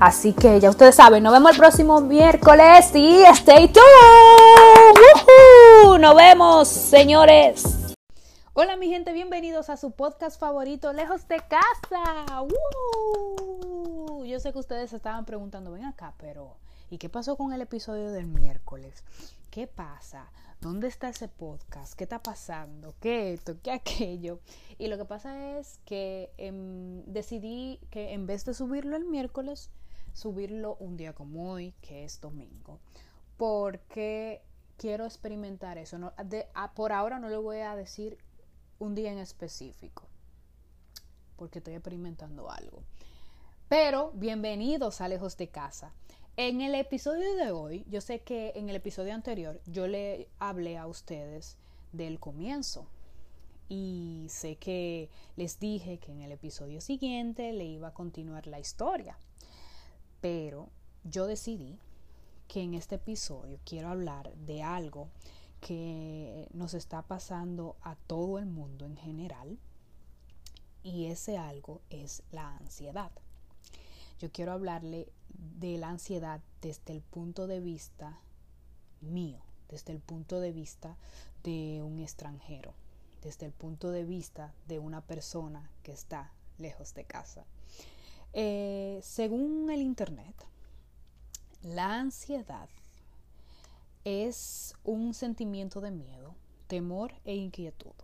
Así 0.00 0.32
que 0.32 0.58
ya 0.58 0.68
ustedes 0.68 0.96
saben, 0.96 1.22
nos 1.22 1.32
vemos 1.32 1.52
el 1.52 1.58
próximo 1.58 2.00
miércoles 2.00 2.90
y 2.94 3.22
stay 3.22 3.68
tuned. 3.68 3.84
Nos 6.00 6.16
vemos, 6.16 6.66
señores. 6.66 7.71
Hola 8.54 8.76
mi 8.76 8.90
gente, 8.90 9.14
bienvenidos 9.14 9.70
a 9.70 9.78
su 9.78 9.92
podcast 9.92 10.38
favorito, 10.38 10.92
Lejos 10.92 11.26
de 11.26 11.38
Casa. 11.38 12.46
Yo 14.26 14.40
sé 14.40 14.52
que 14.52 14.58
ustedes 14.58 14.90
se 14.90 14.96
estaban 14.96 15.24
preguntando, 15.24 15.72
ven 15.72 15.86
acá, 15.86 16.12
pero 16.18 16.58
¿y 16.90 16.98
qué 16.98 17.08
pasó 17.08 17.38
con 17.38 17.54
el 17.54 17.62
episodio 17.62 18.10
del 18.10 18.26
miércoles? 18.26 19.04
¿Qué 19.50 19.66
pasa? 19.66 20.30
¿Dónde 20.60 20.88
está 20.88 21.08
ese 21.08 21.28
podcast? 21.28 21.94
¿Qué 21.94 22.04
está 22.04 22.22
pasando? 22.22 22.94
¿Qué 23.00 23.32
esto? 23.32 23.56
¿Qué 23.62 23.70
aquello? 23.72 24.38
Y 24.76 24.88
lo 24.88 24.98
que 24.98 25.06
pasa 25.06 25.58
es 25.58 25.80
que 25.86 26.30
em, 26.36 27.02
decidí 27.06 27.80
que 27.90 28.12
en 28.12 28.26
vez 28.26 28.44
de 28.44 28.52
subirlo 28.52 28.96
el 28.96 29.06
miércoles, 29.06 29.70
subirlo 30.12 30.76
un 30.78 30.98
día 30.98 31.14
como 31.14 31.52
hoy, 31.52 31.72
que 31.80 32.04
es 32.04 32.20
domingo. 32.20 32.80
Porque 33.38 34.42
quiero 34.76 35.06
experimentar 35.06 35.78
eso. 35.78 35.98
No, 35.98 36.12
por 36.74 36.92
ahora 36.92 37.18
no 37.18 37.30
le 37.30 37.38
voy 37.38 37.60
a 37.60 37.74
decir 37.76 38.18
un 38.78 38.94
día 38.94 39.12
en 39.12 39.18
específico. 39.18 40.04
Porque 41.36 41.58
estoy 41.58 41.74
experimentando 41.74 42.50
algo. 42.50 42.82
Pero 43.68 44.12
bienvenidos 44.14 45.00
a 45.00 45.08
Lejos 45.08 45.36
de 45.36 45.48
Casa. 45.48 45.92
En 46.36 46.60
el 46.60 46.74
episodio 46.74 47.34
de 47.36 47.50
hoy, 47.50 47.84
yo 47.88 48.00
sé 48.00 48.20
que 48.20 48.52
en 48.54 48.68
el 48.68 48.76
episodio 48.76 49.14
anterior 49.14 49.60
yo 49.66 49.86
le 49.86 50.28
hablé 50.38 50.78
a 50.78 50.86
ustedes 50.86 51.56
del 51.92 52.18
comienzo 52.18 52.86
y 53.68 54.26
sé 54.28 54.56
que 54.56 55.10
les 55.36 55.58
dije 55.58 55.98
que 55.98 56.12
en 56.12 56.20
el 56.22 56.32
episodio 56.32 56.80
siguiente 56.80 57.52
le 57.52 57.64
iba 57.64 57.88
a 57.88 57.94
continuar 57.94 58.46
la 58.46 58.60
historia, 58.60 59.18
pero 60.20 60.68
yo 61.04 61.26
decidí 61.26 61.78
que 62.48 62.62
en 62.62 62.74
este 62.74 62.96
episodio 62.96 63.58
quiero 63.64 63.88
hablar 63.88 64.34
de 64.34 64.62
algo 64.62 65.08
que 65.62 66.48
nos 66.52 66.74
está 66.74 67.02
pasando 67.02 67.76
a 67.82 67.94
todo 67.94 68.38
el 68.38 68.46
mundo 68.46 68.84
en 68.84 68.96
general 68.96 69.58
y 70.82 71.06
ese 71.06 71.38
algo 71.38 71.80
es 71.88 72.24
la 72.32 72.56
ansiedad. 72.56 73.12
Yo 74.18 74.32
quiero 74.32 74.52
hablarle 74.52 75.08
de 75.28 75.78
la 75.78 75.88
ansiedad 75.88 76.40
desde 76.60 76.92
el 76.92 77.00
punto 77.00 77.46
de 77.46 77.60
vista 77.60 78.18
mío, 79.00 79.38
desde 79.68 79.92
el 79.92 80.00
punto 80.00 80.40
de 80.40 80.50
vista 80.50 80.96
de 81.44 81.80
un 81.80 82.00
extranjero, 82.00 82.74
desde 83.22 83.46
el 83.46 83.52
punto 83.52 83.92
de 83.92 84.04
vista 84.04 84.52
de 84.66 84.80
una 84.80 85.00
persona 85.00 85.70
que 85.84 85.92
está 85.92 86.32
lejos 86.58 86.92
de 86.94 87.04
casa. 87.04 87.44
Eh, 88.32 88.98
según 89.04 89.70
el 89.70 89.80
Internet, 89.80 90.34
la 91.62 92.00
ansiedad 92.00 92.68
es 94.04 94.74
un 94.84 95.14
sentimiento 95.14 95.80
de 95.80 95.90
miedo, 95.90 96.34
temor 96.66 97.14
e 97.24 97.34
inquietud 97.34 97.94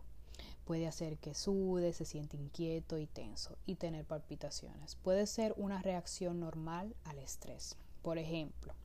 Puede 0.69 0.85
hacer 0.85 1.17
que 1.17 1.33
sude, 1.33 1.93
se 1.93 2.05
siente 2.05 2.37
inquieto 2.37 2.99
y 2.99 3.07
tenso 3.07 3.57
y 3.65 3.73
tener 3.73 4.05
palpitaciones. 4.05 4.97
Puede 4.97 5.25
ser 5.25 5.55
una 5.57 5.81
reacción 5.81 6.39
normal 6.39 6.95
al 7.05 7.17
estrés. 7.17 7.75
Por 8.03 8.19
ejemplo, 8.19 8.75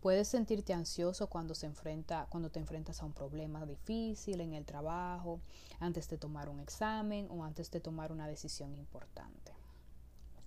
puedes 0.00 0.26
sentirte 0.26 0.74
ansioso 0.74 1.28
cuando 1.28 1.54
se 1.54 1.66
enfrenta 1.66 2.26
cuando 2.28 2.50
te 2.50 2.58
enfrentas 2.58 3.00
a 3.00 3.04
un 3.04 3.12
problema 3.12 3.64
difícil 3.64 4.40
en 4.40 4.52
el 4.52 4.64
trabajo, 4.64 5.38
antes 5.78 6.08
de 6.08 6.18
tomar 6.18 6.48
un 6.48 6.58
examen 6.58 7.28
o 7.30 7.44
antes 7.44 7.70
de 7.70 7.78
tomar 7.78 8.10
una 8.10 8.26
decisión 8.26 8.74
importante. 8.74 9.52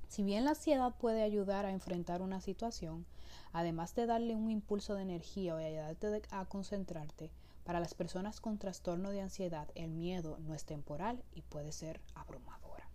Si 0.07 0.23
bien 0.23 0.45
la 0.45 0.51
ansiedad 0.51 0.95
puede 0.95 1.21
ayudar 1.21 1.65
a 1.65 1.71
enfrentar 1.71 2.21
una 2.21 2.41
situación, 2.41 3.05
además 3.51 3.93
de 3.95 4.05
darle 4.05 4.35
un 4.35 4.49
impulso 4.49 4.95
de 4.95 5.01
energía 5.01 5.55
o 5.55 5.57
ayudarte 5.57 6.21
a 6.31 6.45
concentrarte, 6.45 7.31
para 7.67 7.81
las 7.81 7.93
personas 7.93 8.39
con 8.39 8.57
trastorno 8.57 9.11
de 9.11 9.19
ansiedad, 9.19 9.67
el 9.75 9.91
miedo 9.91 10.37
no 10.39 10.53
es 10.53 10.63
temporal 10.63 11.21
y 11.33 11.41
puede 11.41 11.73
ser 11.73 11.99
abrumadora. 12.15 12.87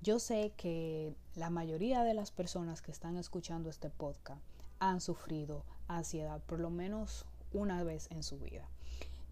Yo 0.00 0.20
sé 0.20 0.52
que 0.56 1.16
la 1.34 1.50
mayoría 1.50 2.04
de 2.04 2.14
las 2.14 2.30
personas 2.30 2.80
que 2.80 2.92
están 2.92 3.16
escuchando 3.16 3.68
este 3.70 3.90
podcast 3.90 4.40
han 4.78 5.00
sufrido 5.00 5.64
ansiedad 5.88 6.40
por 6.42 6.60
lo 6.60 6.70
menos 6.70 7.26
una 7.52 7.82
vez 7.82 8.08
en 8.12 8.22
su 8.22 8.38
vida, 8.38 8.68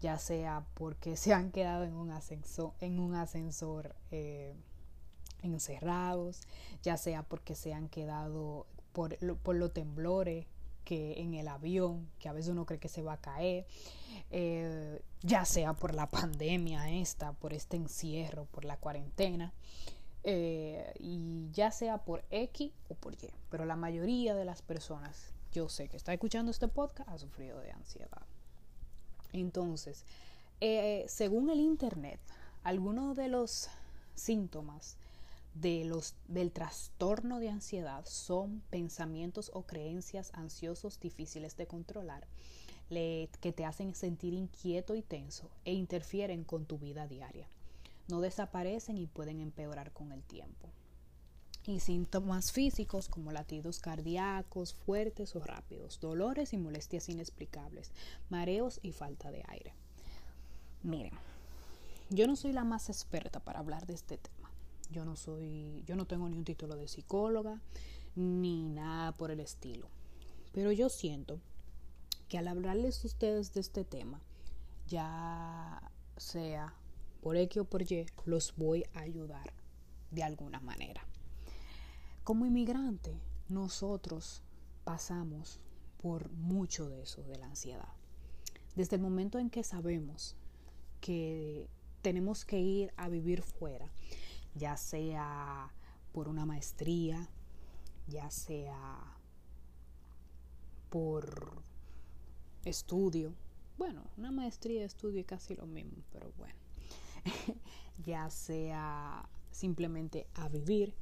ya 0.01 0.17
sea 0.17 0.65
porque 0.73 1.15
se 1.15 1.33
han 1.33 1.51
quedado 1.51 1.85
en 1.85 1.93
un 1.93 2.11
ascensor, 2.11 2.73
en 2.81 2.99
un 2.99 3.15
ascensor 3.15 3.95
eh, 4.11 4.53
encerrados, 5.43 6.41
ya 6.83 6.97
sea 6.97 7.23
porque 7.23 7.55
se 7.55 7.73
han 7.73 7.89
quedado 7.89 8.65
por, 8.93 9.17
por 9.39 9.55
los 9.55 9.73
temblores 9.73 10.45
que 10.83 11.21
en 11.21 11.33
el 11.33 11.47
avión, 11.47 12.09
que 12.19 12.29
a 12.29 12.33
veces 12.33 12.51
uno 12.51 12.65
cree 12.65 12.79
que 12.79 12.89
se 12.89 13.03
va 13.03 13.13
a 13.13 13.21
caer, 13.21 13.65
eh, 14.29 15.01
ya 15.21 15.45
sea 15.45 15.73
por 15.73 15.93
la 15.93 16.09
pandemia 16.09 16.89
esta, 16.89 17.33
por 17.33 17.53
este 17.53 17.77
encierro, 17.77 18.45
por 18.45 18.65
la 18.65 18.77
cuarentena, 18.77 19.53
eh, 20.23 20.93
y 20.99 21.49
ya 21.51 21.71
sea 21.71 21.99
por 21.99 22.23
X 22.29 22.71
o 22.89 22.95
por 22.95 23.13
Y. 23.13 23.29
Pero 23.49 23.65
la 23.65 23.75
mayoría 23.75 24.35
de 24.35 24.45
las 24.45 24.61
personas, 24.61 25.33
yo 25.51 25.69
sé 25.69 25.87
que 25.87 25.97
está 25.97 26.13
escuchando 26.13 26.51
este 26.51 26.67
podcast, 26.67 27.09
ha 27.09 27.17
sufrido 27.17 27.59
de 27.59 27.71
ansiedad. 27.71 28.21
Entonces, 29.33 30.05
eh, 30.59 31.05
según 31.07 31.49
el 31.49 31.59
Internet, 31.59 32.19
algunos 32.63 33.15
de 33.15 33.29
los 33.29 33.69
síntomas 34.15 34.97
de 35.53 35.83
los, 35.85 36.15
del 36.27 36.51
trastorno 36.51 37.39
de 37.39 37.49
ansiedad 37.49 38.05
son 38.05 38.61
pensamientos 38.69 39.51
o 39.53 39.63
creencias 39.63 40.31
ansiosos 40.33 40.99
difíciles 40.99 41.57
de 41.57 41.67
controlar, 41.67 42.27
que 42.89 43.53
te 43.55 43.63
hacen 43.63 43.95
sentir 43.95 44.33
inquieto 44.33 44.95
y 44.95 45.01
tenso 45.01 45.49
e 45.63 45.73
interfieren 45.73 46.43
con 46.43 46.65
tu 46.65 46.77
vida 46.77 47.07
diaria. 47.07 47.47
No 48.09 48.19
desaparecen 48.19 48.97
y 48.97 49.07
pueden 49.07 49.39
empeorar 49.39 49.93
con 49.93 50.11
el 50.11 50.23
tiempo. 50.23 50.67
Y 51.65 51.79
síntomas 51.79 52.51
físicos 52.51 53.07
como 53.07 53.31
latidos 53.31 53.79
cardíacos 53.79 54.73
fuertes 54.73 55.35
o 55.35 55.39
rápidos, 55.39 55.99
dolores 56.01 56.51
y 56.51 56.57
molestias 56.57 57.07
inexplicables, 57.07 57.91
mareos 58.29 58.79
y 58.81 58.91
falta 58.91 59.31
de 59.31 59.43
aire. 59.47 59.73
Miren, 60.83 61.13
yo 62.09 62.27
no 62.27 62.35
soy 62.35 62.51
la 62.51 62.65
más 62.65 62.89
experta 62.89 63.39
para 63.39 63.59
hablar 63.59 63.85
de 63.85 63.93
este 63.93 64.17
tema 64.17 64.40
yo 64.91 65.05
no 65.05 65.15
soy, 65.15 65.83
yo 65.85 65.95
no 65.95 66.05
tengo 66.05 66.27
ni 66.29 66.37
un 66.37 66.45
título 66.45 66.75
de 66.75 66.87
psicóloga 66.87 67.61
ni 68.15 68.67
nada 68.69 69.11
por 69.13 69.31
el 69.31 69.39
estilo. 69.39 69.87
Pero 70.51 70.71
yo 70.71 70.89
siento 70.89 71.39
que 72.27 72.37
al 72.37 72.47
hablarles 72.47 73.03
a 73.03 73.07
ustedes 73.07 73.53
de 73.53 73.61
este 73.61 73.83
tema, 73.83 74.21
ya 74.87 75.91
sea 76.17 76.73
por 77.21 77.37
X 77.37 77.61
o 77.61 77.65
por 77.65 77.81
Y, 77.81 78.05
los 78.25 78.55
voy 78.55 78.83
a 78.93 78.99
ayudar 78.99 79.53
de 80.11 80.23
alguna 80.23 80.59
manera. 80.59 81.05
Como 82.23 82.45
inmigrante, 82.45 83.19
nosotros 83.49 84.43
pasamos 84.83 85.59
por 86.01 86.29
mucho 86.31 86.89
de 86.89 87.01
eso, 87.03 87.23
de 87.23 87.37
la 87.37 87.47
ansiedad. 87.47 87.93
Desde 88.75 88.95
el 88.95 89.01
momento 89.01 89.39
en 89.39 89.49
que 89.49 89.63
sabemos 89.63 90.35
que 90.99 91.67
tenemos 92.01 92.45
que 92.45 92.59
ir 92.59 92.93
a 92.97 93.09
vivir 93.09 93.41
fuera, 93.41 93.91
ya 94.55 94.77
sea 94.77 95.71
por 96.11 96.27
una 96.27 96.45
maestría, 96.45 97.29
ya 98.07 98.29
sea 98.29 99.17
por 100.89 101.63
estudio, 102.65 103.33
bueno, 103.77 104.03
una 104.17 104.31
maestría, 104.31 104.85
estudio 104.85 105.21
es 105.21 105.25
casi 105.25 105.55
lo 105.55 105.65
mismo, 105.65 106.03
pero 106.11 106.31
bueno, 106.37 106.55
ya 108.05 108.29
sea 108.29 109.27
simplemente 109.51 110.27
a 110.35 110.49
vivir, 110.49 110.93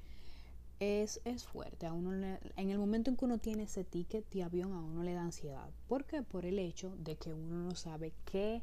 es, 0.80 1.20
es 1.26 1.46
fuerte. 1.46 1.88
A 1.88 1.94
uno 1.94 2.14
en 2.14 2.70
el 2.70 2.78
momento 2.78 3.10
en 3.10 3.18
que 3.18 3.26
uno 3.26 3.38
tiene 3.38 3.64
ese 3.64 3.84
ticket 3.84 4.30
de 4.30 4.44
avión, 4.44 4.74
a 4.74 4.80
uno 4.80 5.04
le 5.04 5.14
da 5.14 5.24
ansiedad. 5.24 5.70
¿Por 5.88 6.06
qué? 6.06 6.24
Por 6.24 6.46
el 6.46 6.58
hecho 6.58 6.96
de 6.98 7.18
que 7.18 7.34
uno 7.34 7.64
no 7.64 7.76
sabe 7.76 8.14
qué 8.26 8.62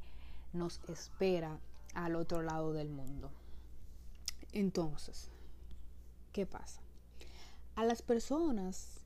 nos 0.53 0.81
espera 0.89 1.59
al 1.95 2.17
otro 2.17 2.43
lado 2.43 2.73
del 2.73 2.89
mundo. 2.89 3.31
Entonces, 4.57 5.29
¿qué 6.33 6.47
pasa? 6.47 6.81
A 7.75 7.85
las 7.85 8.01
personas 8.01 9.03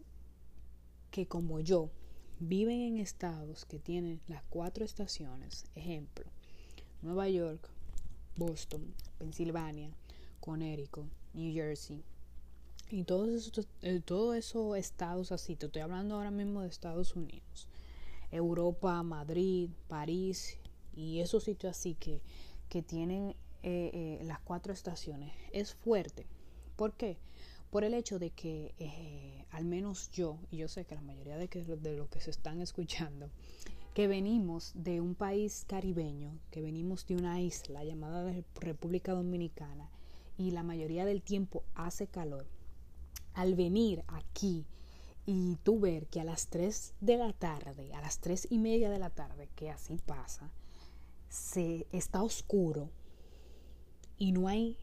que 1.11 1.26
como 1.26 1.59
yo 1.59 1.90
viven 2.38 2.83
en 2.83 2.99
estados 2.99 3.64
que 3.64 3.80
tienen 3.80 4.21
las 4.28 4.45
cuatro 4.45 4.85
estaciones, 4.85 5.64
ejemplo, 5.75 6.30
Nueva 7.02 7.28
York, 7.28 7.69
Boston, 8.37 8.95
Pensilvania, 9.19 9.90
Connecticut, 10.38 11.11
New 11.35 11.52
Jersey, 11.52 12.04
y 12.88 13.02
todos 13.02 13.30
esos, 13.30 13.66
eh, 13.83 14.00
todos 14.04 14.37
esos 14.37 14.76
estados 14.76 15.33
así, 15.33 15.57
te 15.57 15.66
estoy 15.66 15.83
hablando 15.83 16.14
ahora 16.14 16.30
mismo 16.30 16.61
de 16.62 16.69
Estados 16.69 17.16
Unidos, 17.16 17.66
Europa, 18.30 19.02
Madrid, 19.02 19.71
París 19.88 20.59
y 20.95 21.19
esos 21.19 21.42
sitios 21.42 21.76
así 21.76 21.97
que, 21.97 22.21
que 22.69 22.83
tienen 22.83 23.35
eh, 23.62 23.90
eh, 23.92 24.24
las 24.24 24.40
cuatro 24.40 24.72
estaciones, 24.72 25.32
es 25.52 25.74
fuerte. 25.74 26.26
¿Por 26.76 26.94
qué? 26.94 27.18
Por 27.70 27.84
el 27.84 27.94
hecho 27.94 28.18
de 28.18 28.30
que 28.30 29.44
al 29.50 29.64
menos 29.64 30.10
yo, 30.10 30.38
y 30.50 30.58
yo 30.58 30.68
sé 30.68 30.84
que 30.84 30.94
la 30.94 31.02
mayoría 31.02 31.36
de, 31.36 31.48
que, 31.48 31.62
de 31.64 31.96
lo 31.96 32.08
que 32.08 32.20
se 32.20 32.30
están 32.30 32.60
escuchando, 32.60 33.30
que 33.94 34.06
venimos 34.08 34.72
de 34.74 35.00
un 35.00 35.14
país 35.14 35.64
caribeño, 35.66 36.38
que 36.50 36.62
venimos 36.62 37.06
de 37.06 37.16
una 37.16 37.40
isla 37.40 37.84
llamada 37.84 38.32
República 38.54 39.12
Dominicana, 39.12 39.90
y 40.38 40.52
la 40.52 40.62
mayoría 40.62 41.04
del 41.04 41.22
tiempo 41.22 41.64
hace 41.74 42.06
calor, 42.06 42.46
al 43.34 43.54
venir 43.54 44.04
aquí 44.08 44.64
y 45.26 45.56
tú 45.62 45.78
ver 45.78 46.06
que 46.06 46.20
a 46.20 46.24
las 46.24 46.48
3 46.48 46.94
de 47.00 47.16
la 47.18 47.32
tarde, 47.32 47.92
a 47.92 48.00
las 48.00 48.20
3 48.20 48.48
y 48.50 48.58
media 48.58 48.90
de 48.90 48.98
la 48.98 49.10
tarde, 49.10 49.48
que 49.54 49.70
así 49.70 49.98
pasa, 50.04 50.50
se 51.28 51.86
está 51.92 52.22
oscuro 52.22 52.90
y 54.20 54.32
no 54.32 54.48
hay, 54.48 54.76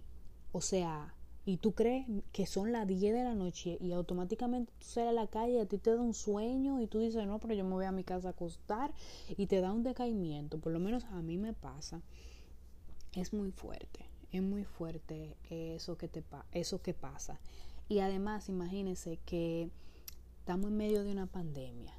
o 0.51 0.61
sea, 0.61 1.13
y 1.45 1.57
tú 1.57 1.73
crees 1.73 2.07
que 2.33 2.47
son 2.47 2.71
las 2.71 2.87
10 2.87 3.13
de 3.13 3.23
la 3.23 3.35
noche 3.35 3.77
y 3.79 3.93
automáticamente 3.93 4.73
tú 4.79 4.85
sales 4.85 5.11
a 5.11 5.13
la 5.13 5.27
calle 5.27 5.61
a 5.61 5.65
ti 5.67 5.77
te 5.77 5.95
da 5.95 6.01
un 6.01 6.15
sueño 6.15 6.81
y 6.81 6.87
tú 6.87 6.99
dices, 6.99 7.25
no, 7.27 7.39
pero 7.39 7.53
yo 7.53 7.63
me 7.63 7.69
voy 7.69 7.85
a 7.85 7.91
mi 7.91 8.03
casa 8.03 8.29
a 8.29 8.31
acostar 8.31 8.91
y 9.29 9.45
te 9.45 9.61
da 9.61 9.71
un 9.71 9.83
decaimiento, 9.83 10.59
por 10.59 10.73
lo 10.73 10.79
menos 10.79 11.05
a 11.05 11.21
mí 11.21 11.37
me 11.37 11.53
pasa, 11.53 12.01
es 13.13 13.31
muy 13.31 13.51
fuerte, 13.51 14.09
es 14.31 14.41
muy 14.41 14.65
fuerte 14.65 15.37
eso 15.51 15.99
que, 15.99 16.07
te, 16.07 16.23
eso 16.51 16.81
que 16.81 16.95
pasa. 16.95 17.39
Y 17.87 17.99
además, 17.99 18.49
imagínense 18.49 19.19
que 19.23 19.69
estamos 20.39 20.71
en 20.71 20.77
medio 20.77 21.03
de 21.03 21.11
una 21.11 21.27
pandemia. 21.27 21.93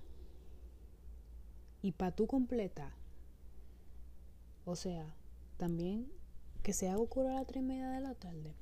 Y 1.82 1.92
para 1.92 2.10
tú 2.10 2.26
completa, 2.26 2.92
o 4.64 4.74
sea, 4.74 5.14
también 5.56 6.17
que 6.68 6.74
se 6.74 6.90
haga 6.90 7.00
oscuro 7.00 7.30
a 7.30 7.32
las 7.32 7.46
tres 7.46 7.62
y 7.62 7.66
media 7.66 7.88
de 7.88 8.02
la 8.02 8.14
tarde, 8.14 8.52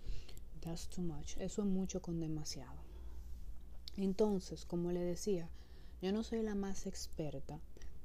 that's 0.61 0.87
too 0.87 1.03
much. 1.03 1.37
Eso 1.39 1.63
es 1.63 1.67
mucho 1.67 2.01
con 2.01 2.21
demasiado. 2.21 2.77
Entonces, 3.97 4.65
como 4.65 4.93
le 4.93 5.01
decía, 5.01 5.51
yo 6.01 6.13
no 6.13 6.23
soy 6.23 6.43
la 6.43 6.55
más 6.55 6.87
experta, 6.87 7.59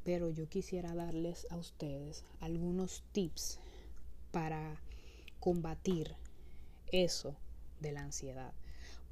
pero 0.03 0.31
yo 0.31 0.49
quisiera 0.49 0.95
darles 0.95 1.45
a 1.51 1.57
ustedes 1.57 2.23
algunos 2.39 3.03
tips 3.11 3.59
para 4.31 4.81
combatir 5.39 6.15
eso 6.91 7.35
de 7.79 7.91
la 7.91 8.01
ansiedad 8.01 8.53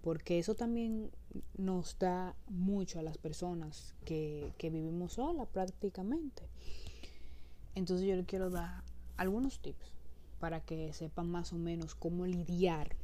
porque 0.02 0.40
eso 0.40 0.56
también 0.56 1.12
nos 1.56 2.00
da 2.00 2.36
mucho 2.48 2.98
a 2.98 3.04
las 3.04 3.20
personas 3.20 3.94
que, 4.06 4.52
vivimos 4.60 5.14
solas 5.14 5.48
prácticamente. 5.50 6.48
Entonces 7.76 8.08
yo 8.08 8.16
les 8.16 8.26
quiero 8.26 8.50
dar 8.50 8.82
algunos 9.18 9.60
tips 9.60 9.99
para 10.40 10.62
que 10.62 10.94
sepan 10.94 11.30
más 11.30 11.54
o 11.54 11.58
menos 11.58 11.96
cómo 11.96 12.26
lidiar 12.26 12.96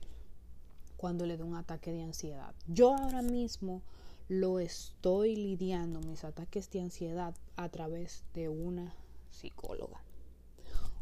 cuando 0.97 1.25
le 1.25 1.37
da 1.37 1.45
un 1.45 1.55
ataque 1.55 1.91
de 1.91 2.03
ansiedad. 2.03 2.55
Yo 2.67 2.95
ahora 2.95 3.21
mismo 3.21 3.81
lo 4.27 4.59
estoy 4.59 5.35
lidiando, 5.35 5.99
mis 6.01 6.23
ataques 6.23 6.69
de 6.71 6.81
ansiedad, 6.81 7.35
a 7.57 7.69
través 7.69 8.23
de 8.33 8.49
una 8.49 8.95
psicóloga. 9.29 10.01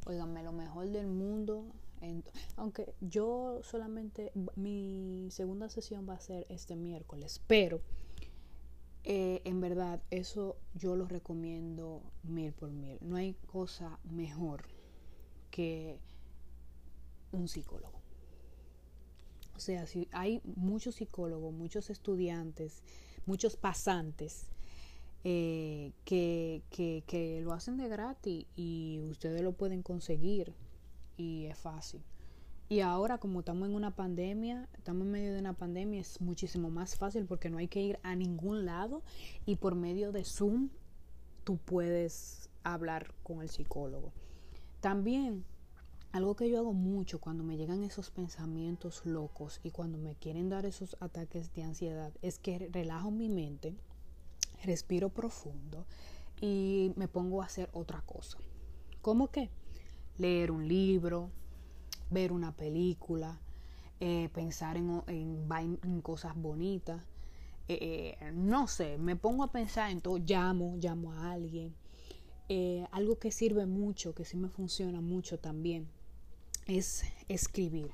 Óigame, 0.06 0.44
lo 0.44 0.52
mejor 0.52 0.90
del 0.90 1.08
mundo 1.08 1.66
aunque 2.58 2.94
yo 3.00 3.60
solamente, 3.64 4.32
mi 4.56 5.28
segunda 5.32 5.70
sesión 5.70 6.08
va 6.08 6.16
a 6.16 6.20
ser 6.20 6.46
este 6.50 6.76
miércoles, 6.76 7.42
pero 7.48 7.82
eh, 9.04 9.42
en 9.46 9.62
verdad 9.62 10.02
eso 10.12 10.58
yo 10.76 10.96
lo 10.96 11.08
recomiendo 11.08 12.02
mil 12.24 12.54
por 12.54 12.72
mil. 12.72 12.98
No 13.02 13.16
hay 13.16 13.36
cosa 13.48 14.00
mejor 14.04 14.66
que 15.50 15.98
un 17.34 17.48
psicólogo. 17.48 18.02
O 19.56 19.60
sea, 19.60 19.86
si 19.86 20.08
hay 20.12 20.42
muchos 20.56 20.96
psicólogos, 20.96 21.54
muchos 21.54 21.90
estudiantes, 21.90 22.82
muchos 23.26 23.56
pasantes 23.56 24.48
eh, 25.24 25.92
que, 26.06 26.64
que, 26.70 27.04
que, 27.06 27.42
lo 27.42 27.54
hacen 27.54 27.78
de 27.78 27.88
gratis 27.88 28.46
y 28.56 29.00
ustedes 29.10 29.42
lo 29.42 29.54
pueden 29.54 29.84
conseguir 29.84 30.54
y 31.18 31.46
es 31.46 31.58
fácil. 31.58 32.02
Y 32.70 32.80
ahora 32.80 33.20
como 33.20 33.40
estamos 33.40 33.70
en 33.70 33.76
una 33.76 33.96
pandemia, 33.96 34.68
estamos 34.74 35.06
en 35.06 35.12
medio 35.12 35.34
de 35.34 35.40
una 35.40 35.54
pandemia, 35.54 36.02
es 36.02 36.20
muchísimo 36.22 36.70
más 36.70 36.96
fácil 36.98 37.26
porque 37.26 37.50
no 37.50 37.58
hay 37.58 37.68
que 37.68 37.82
ir 37.82 38.00
a 38.04 38.16
ningún 38.16 38.66
lado 38.66 39.04
y 39.46 39.58
por 39.58 39.76
medio 39.76 40.12
de 40.12 40.24
Zoom 40.24 40.70
tú 41.44 41.58
puedes 41.58 42.50
hablar 42.64 43.14
con 43.22 43.42
el 43.42 43.50
psicólogo. 43.50 44.12
También 44.82 45.46
algo 46.14 46.36
que 46.36 46.50
yo 46.50 46.60
hago 46.60 46.74
mucho 46.74 47.20
cuando 47.20 47.44
me 47.44 47.58
llegan 47.58 47.84
esos 47.84 48.10
pensamientos 48.10 49.06
locos 49.06 49.60
y 49.64 49.72
cuando 49.72 49.98
me 49.98 50.16
quieren 50.16 50.48
dar 50.48 50.66
esos 50.66 50.96
ataques 51.02 51.54
de 51.54 51.64
ansiedad 51.64 52.14
es 52.22 52.40
que 52.40 52.70
relajo 52.72 53.12
mi 53.12 53.28
mente, 53.28 53.76
respiro 54.64 55.10
profundo 55.10 55.86
y 56.40 56.94
me 56.96 57.10
pongo 57.10 57.42
a 57.42 57.46
hacer 57.46 57.70
otra 57.74 58.02
cosa. 58.02 58.38
¿Cómo 59.02 59.30
que? 59.30 59.50
leer 60.18 60.52
un 60.52 60.68
libro, 60.68 61.30
ver 62.10 62.32
una 62.32 62.56
película, 62.56 63.40
eh, 64.00 64.30
pensar 64.34 64.78
en, 64.78 66.02
cosas 66.02 66.36
bonitas. 66.36 67.04
Eh, 67.68 68.18
eh, 68.20 68.32
no 68.34 68.68
sé, 68.68 68.98
me 68.98 69.16
pongo 69.16 69.44
a 69.44 69.52
pensar 69.52 69.90
en 69.90 70.02
todo, 70.02 70.18
llamo, 70.18 70.78
llamo 70.78 71.14
a 71.14 71.32
alguien. 71.32 71.76
algo 72.92 73.18
que 73.18 73.32
sirve 73.32 73.66
mucho, 73.66 74.14
que 74.14 74.26
sí 74.26 74.38
me 74.38 74.50
funciona 74.50 75.02
mucho 75.02 75.40
también, 75.40 75.88
es 76.68 77.04
escribir, 77.28 77.92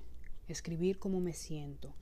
escribir 0.48 1.00
cómo 1.00 1.20
me 1.20 1.34
siento. 1.34 1.94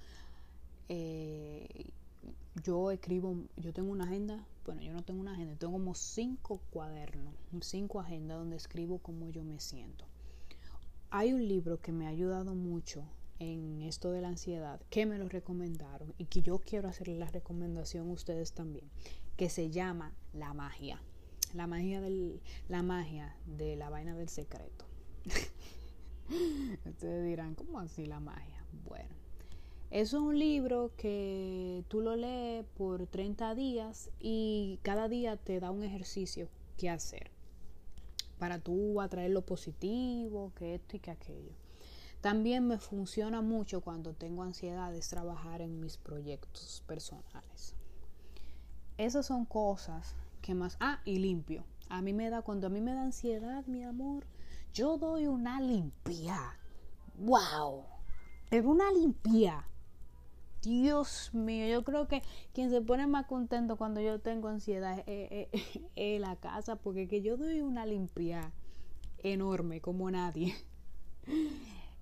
yo 2.64 2.92
escribo, 2.92 3.36
yo 3.56 3.74
tengo 3.74 3.92
una 3.92 4.06
agenda, 4.06 4.46
bueno, 4.66 4.82
yo 4.82 4.94
no 4.94 5.04
tengo 5.04 5.22
una 5.22 5.34
agenda, 5.34 5.56
tengo 5.56 5.74
como 5.74 5.96
cinco 5.96 6.62
cuadernos, 6.72 7.34
cinco 7.62 8.00
agendas 8.00 8.38
donde 8.38 8.58
escribo 8.58 9.00
cómo 9.00 9.30
yo 9.30 9.44
me 9.44 9.60
siento. 9.60 10.06
Hay 11.10 11.34
un 11.34 11.48
libro 11.48 11.80
que 11.80 11.92
me 11.92 12.06
ha 12.06 12.10
ayudado 12.10 12.54
mucho 12.54 13.04
en 13.40 13.82
esto 13.82 14.12
de 14.12 14.22
la 14.22 14.30
ansiedad, 14.30 14.82
que 14.90 15.06
me 15.06 15.18
lo 15.18 15.30
recomendaron 15.30 16.14
y 16.18 16.26
que 16.26 16.42
yo 16.42 16.60
quiero 16.60 16.90
hacerle 16.90 17.18
la 17.18 17.28
recomendación 17.28 18.10
a 18.10 18.14
ustedes 18.14 18.52
también, 18.54 18.90
que 19.38 19.50
se 19.50 19.70
llama 19.70 20.14
La 20.34 20.54
magia. 20.54 21.02
La 21.54 21.66
magia, 21.66 22.02
del, 22.02 22.42
la 22.68 22.84
magia 22.84 23.38
de 23.46 23.78
la 23.78 23.90
vaina 23.90 24.16
del 24.16 24.28
secreto. 24.28 24.86
ustedes 26.86 27.26
dirán, 27.26 27.56
¿cómo 27.56 27.80
así 27.80 28.06
la 28.06 28.20
magia? 28.20 28.64
Bueno, 28.86 29.16
es 29.90 30.14
un 30.14 30.38
libro 30.38 30.92
que 30.98 31.84
tú 31.88 32.02
lo 32.02 32.16
lees 32.16 32.66
por 32.78 33.08
30 33.08 33.56
días 33.56 34.10
y 34.20 34.80
cada 34.84 35.08
día 35.08 35.38
te 35.38 35.60
da 35.60 35.72
un 35.72 35.84
ejercicio 35.84 36.50
que 36.78 36.90
hacer 36.90 37.32
para 38.38 38.60
tú 38.60 39.02
atraer 39.02 39.32
lo 39.32 39.46
positivo, 39.46 40.52
que 40.56 40.76
esto 40.76 40.98
y 40.98 41.00
que 41.00 41.12
aquello. 41.12 41.54
También 42.22 42.68
me 42.68 42.78
funciona 42.78 43.42
mucho 43.42 43.82
cuando 43.82 44.14
tengo 44.14 44.44
ansiedades 44.44 45.10
trabajar 45.10 45.62
en 45.62 45.80
mis 45.80 45.98
proyectos 45.98 46.84
personales. 46.88 47.76
esas 48.98 49.28
son 49.28 49.46
cosas 49.46 50.16
que 50.42 50.56
más... 50.56 50.78
Ah, 50.80 51.00
y 51.06 51.20
limpio. 51.20 51.64
A 51.90 52.02
mí 52.02 52.14
me 52.14 52.30
da, 52.30 52.42
cuando 52.42 52.68
a 52.68 52.70
mí 52.70 52.82
me 52.82 52.94
da 52.94 53.04
ansiedad, 53.04 53.66
mi 53.68 53.84
amor, 53.84 54.26
yo 54.74 54.98
doy 54.98 55.28
una 55.28 55.62
limpia. 55.62 56.58
¡Wow! 57.18 57.86
Pero 58.50 58.70
una 58.70 58.92
limpia. 58.92 59.68
Dios 60.62 61.34
mío, 61.34 61.68
yo 61.68 61.84
creo 61.84 62.08
que 62.08 62.22
quien 62.54 62.70
se 62.70 62.82
pone 62.82 63.08
más 63.08 63.26
contento 63.28 63.78
cuando 63.78 64.02
yo 64.02 64.20
tengo 64.20 64.48
ansiedad 64.48 65.04
es, 65.06 66.22
la 66.22 66.36
casa, 66.36 66.76
porque 66.76 67.08
que 67.08 67.22
yo 67.22 67.38
doy 67.38 67.62
una 67.62 67.86
limpia 67.86 68.52
enorme 69.20 69.82
como 69.82 70.10
nadie. 70.12 70.56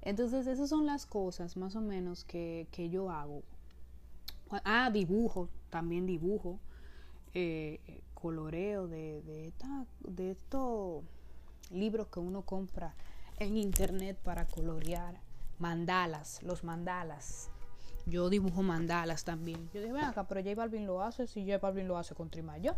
Entonces, 0.01 0.47
esas 0.47 0.69
son 0.69 0.86
las 0.86 1.06
cosas 1.06 1.58
más 1.58 1.75
o 1.75 1.82
menos 1.82 2.23
que, 2.23 2.67
que 2.71 2.89
yo 2.89 3.10
hago. 3.10 3.43
Ah, 4.49 4.89
dibujo, 4.91 5.49
también 5.69 6.06
dibujo. 6.06 6.60
Eh, 7.34 8.01
coloreo 8.13 8.88
de, 8.88 9.21
de, 9.21 9.54
de 10.08 10.32
estos 10.32 11.04
libros 11.71 12.08
que 12.08 12.19
uno 12.19 12.43
compra 12.43 12.95
en 13.39 13.58
internet 13.58 14.17
para 14.17 14.47
colorear. 14.47 15.19
Mandalas, 15.60 16.43
los 16.43 16.63
mandalas. 16.63 17.49
Yo 18.06 18.30
dibujo 18.30 18.62
mandalas 18.62 19.23
también. 19.23 19.69
Yo 19.73 19.82
dije, 19.82 19.93
ven 19.93 20.04
acá, 20.04 20.28
pero 20.28 20.41
J 20.41 20.56
Balvin 20.56 20.86
lo 20.86 21.01
hace, 21.01 21.28
si 21.28 21.45
J 21.45 21.58
Balvin 21.60 21.88
lo 21.88 21.97
hace 21.97 22.13
con 22.13 22.30
Trimayo. 22.30 22.75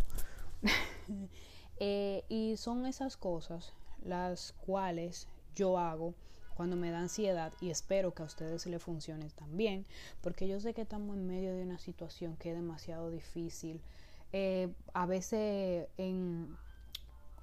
eh, 1.80 2.24
y 2.30 2.56
son 2.58 2.86
esas 2.86 3.18
cosas 3.18 3.74
las 4.04 4.54
cuales 4.54 5.28
yo 5.56 5.78
hago 5.78 6.14
cuando 6.56 6.76
me 6.76 6.90
da 6.90 7.00
ansiedad 7.00 7.54
y 7.62 7.70
espero 7.70 8.14
que 8.14 8.24
a 8.24 8.26
ustedes 8.26 8.66
le 8.66 8.80
funcione 8.80 9.30
también, 9.30 9.86
porque 10.22 10.48
yo 10.48 10.60
sé 10.60 10.74
que 10.74 10.82
estamos 10.82 11.16
en 11.16 11.28
medio 11.28 11.54
de 11.54 11.62
una 11.62 11.78
situación 11.78 12.36
que 12.38 12.50
es 12.50 12.56
demasiado 12.56 13.12
difícil. 13.12 13.80
Eh, 14.34 14.74
a 14.94 15.06
veces 15.06 15.88
en, 15.98 16.58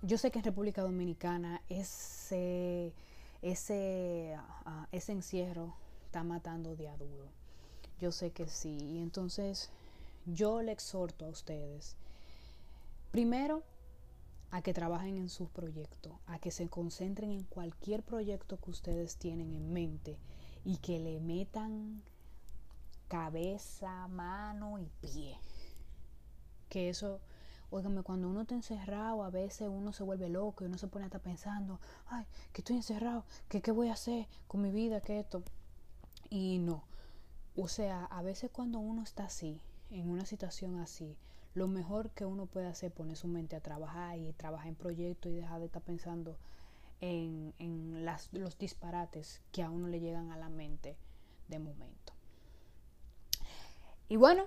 yo 0.04 0.18
sé 0.18 0.30
que 0.30 0.38
en 0.38 0.44
República 0.44 0.82
Dominicana 0.82 1.62
ese, 1.68 2.92
ese, 3.40 4.36
uh, 4.66 4.86
ese 4.92 5.12
encierro 5.12 5.74
está 6.04 6.22
matando 6.22 6.76
de 6.76 6.88
a 6.88 6.96
duro. 6.96 7.28
Yo 7.98 8.12
sé 8.12 8.30
que 8.30 8.46
sí. 8.48 8.76
Y 8.76 8.98
entonces 9.02 9.70
yo 10.26 10.60
le 10.60 10.72
exhorto 10.72 11.24
a 11.24 11.28
ustedes, 11.28 11.96
primero, 13.12 13.62
a 14.50 14.60
que 14.60 14.74
trabajen 14.74 15.16
en 15.16 15.30
sus 15.30 15.48
proyectos, 15.48 16.12
a 16.26 16.38
que 16.38 16.50
se 16.50 16.68
concentren 16.68 17.30
en 17.30 17.44
cualquier 17.44 18.02
proyecto 18.02 18.58
que 18.58 18.70
ustedes 18.70 19.16
tienen 19.16 19.52
en 19.54 19.72
mente 19.72 20.18
y 20.64 20.76
que 20.76 20.98
le 21.00 21.18
metan 21.18 22.02
cabeza, 23.08 24.06
mano 24.08 24.78
y 24.78 24.90
pie. 25.00 25.38
Que 26.68 26.90
eso, 26.90 27.20
óigame, 27.74 28.02
cuando 28.02 28.28
uno 28.28 28.42
está 28.42 28.54
encerrado, 28.54 29.24
a 29.24 29.30
veces 29.30 29.68
uno 29.68 29.92
se 29.92 30.04
vuelve 30.04 30.28
loco 30.28 30.62
y 30.62 30.68
uno 30.68 30.78
se 30.78 30.87
pone 30.87 31.04
a 31.04 31.06
estar 31.06 31.20
pensando, 31.20 31.80
ay, 32.06 32.24
que 32.52 32.60
estoy 32.60 32.76
encerrado, 32.76 33.24
que 33.48 33.62
qué 33.62 33.72
voy 33.72 33.88
a 33.88 33.94
hacer 33.94 34.28
con 34.46 34.62
mi 34.62 34.70
vida, 34.70 35.00
que 35.00 35.18
esto. 35.18 35.42
Y 36.30 36.58
no. 36.58 36.84
O 37.56 37.66
sea, 37.66 38.04
a 38.04 38.22
veces 38.22 38.50
cuando 38.52 38.78
uno 38.78 39.02
está 39.02 39.24
así, 39.24 39.60
en 39.90 40.08
una 40.08 40.24
situación 40.24 40.78
así, 40.78 41.16
lo 41.54 41.66
mejor 41.66 42.10
que 42.10 42.24
uno 42.24 42.46
puede 42.46 42.66
hacer 42.68 42.90
es 42.90 42.96
poner 42.96 43.16
su 43.16 43.26
mente 43.26 43.56
a 43.56 43.60
trabajar 43.60 44.18
y 44.18 44.32
trabajar 44.32 44.68
en 44.68 44.76
proyectos 44.76 45.32
y 45.32 45.37
dejar 45.37 45.58
de 45.58 45.66
estar 45.66 45.82
pensando 45.82 46.37
en, 47.00 47.54
en 47.58 48.04
las, 48.04 48.28
los 48.32 48.56
disparates 48.56 49.40
que 49.50 49.62
a 49.62 49.70
uno 49.70 49.88
le 49.88 50.00
llegan 50.00 50.30
a 50.30 50.37
la 50.37 50.48
mente 50.48 50.96
de 51.48 51.58
momento. 51.58 52.12
Y 54.08 54.16
bueno, 54.16 54.44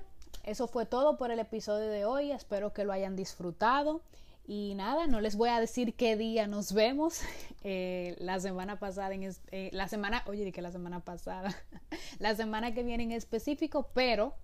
eso 0.48 0.68
fue 0.68 0.86
todo 0.86 1.18
por 1.18 1.32
el 1.32 1.40
episodio 1.40 1.90
de 1.90 2.06
hoy. 2.06 2.32
Espero 2.32 2.74
que 2.74 2.84
lo 2.84 2.94
hayan 2.94 3.16
disfrutado. 3.16 4.02
Y 4.48 4.76
nada, 4.76 5.08
no 5.08 5.20
les 5.20 5.36
voy 5.36 5.50
a 5.50 5.60
decir 5.60 5.94
qué 5.94 6.16
día 6.16 6.48
nos 6.48 6.74
vemos. 6.74 7.22
Eh, 7.70 8.16
la 8.20 8.40
semana 8.40 8.80
pasada, 8.80 9.14
en 9.14 9.30
eh, 9.52 9.70
la 9.74 9.90
semana, 9.90 10.24
oye, 10.28 10.54
que 10.54 10.62
la 10.62 10.72
semana 10.72 11.02
pasada, 11.02 11.54
la 12.20 12.34
semana 12.34 12.74
que 12.74 12.82
viene 12.82 13.04
en 13.04 13.12
específico, 13.12 13.90
pero, 13.94 14.36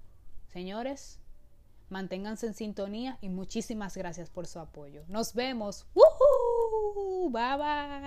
señores, 0.48 1.22
Manténganse 1.94 2.48
en 2.48 2.56
sintonía 2.56 3.20
y 3.22 3.30
muchísimas 3.30 3.96
gracias 3.96 4.32
por 4.32 4.48
su 4.48 4.60
apoyo. 4.60 5.04
Nos 5.08 5.36
vemos. 5.36 5.86
Bye 7.30 7.58
bye. 7.58 8.04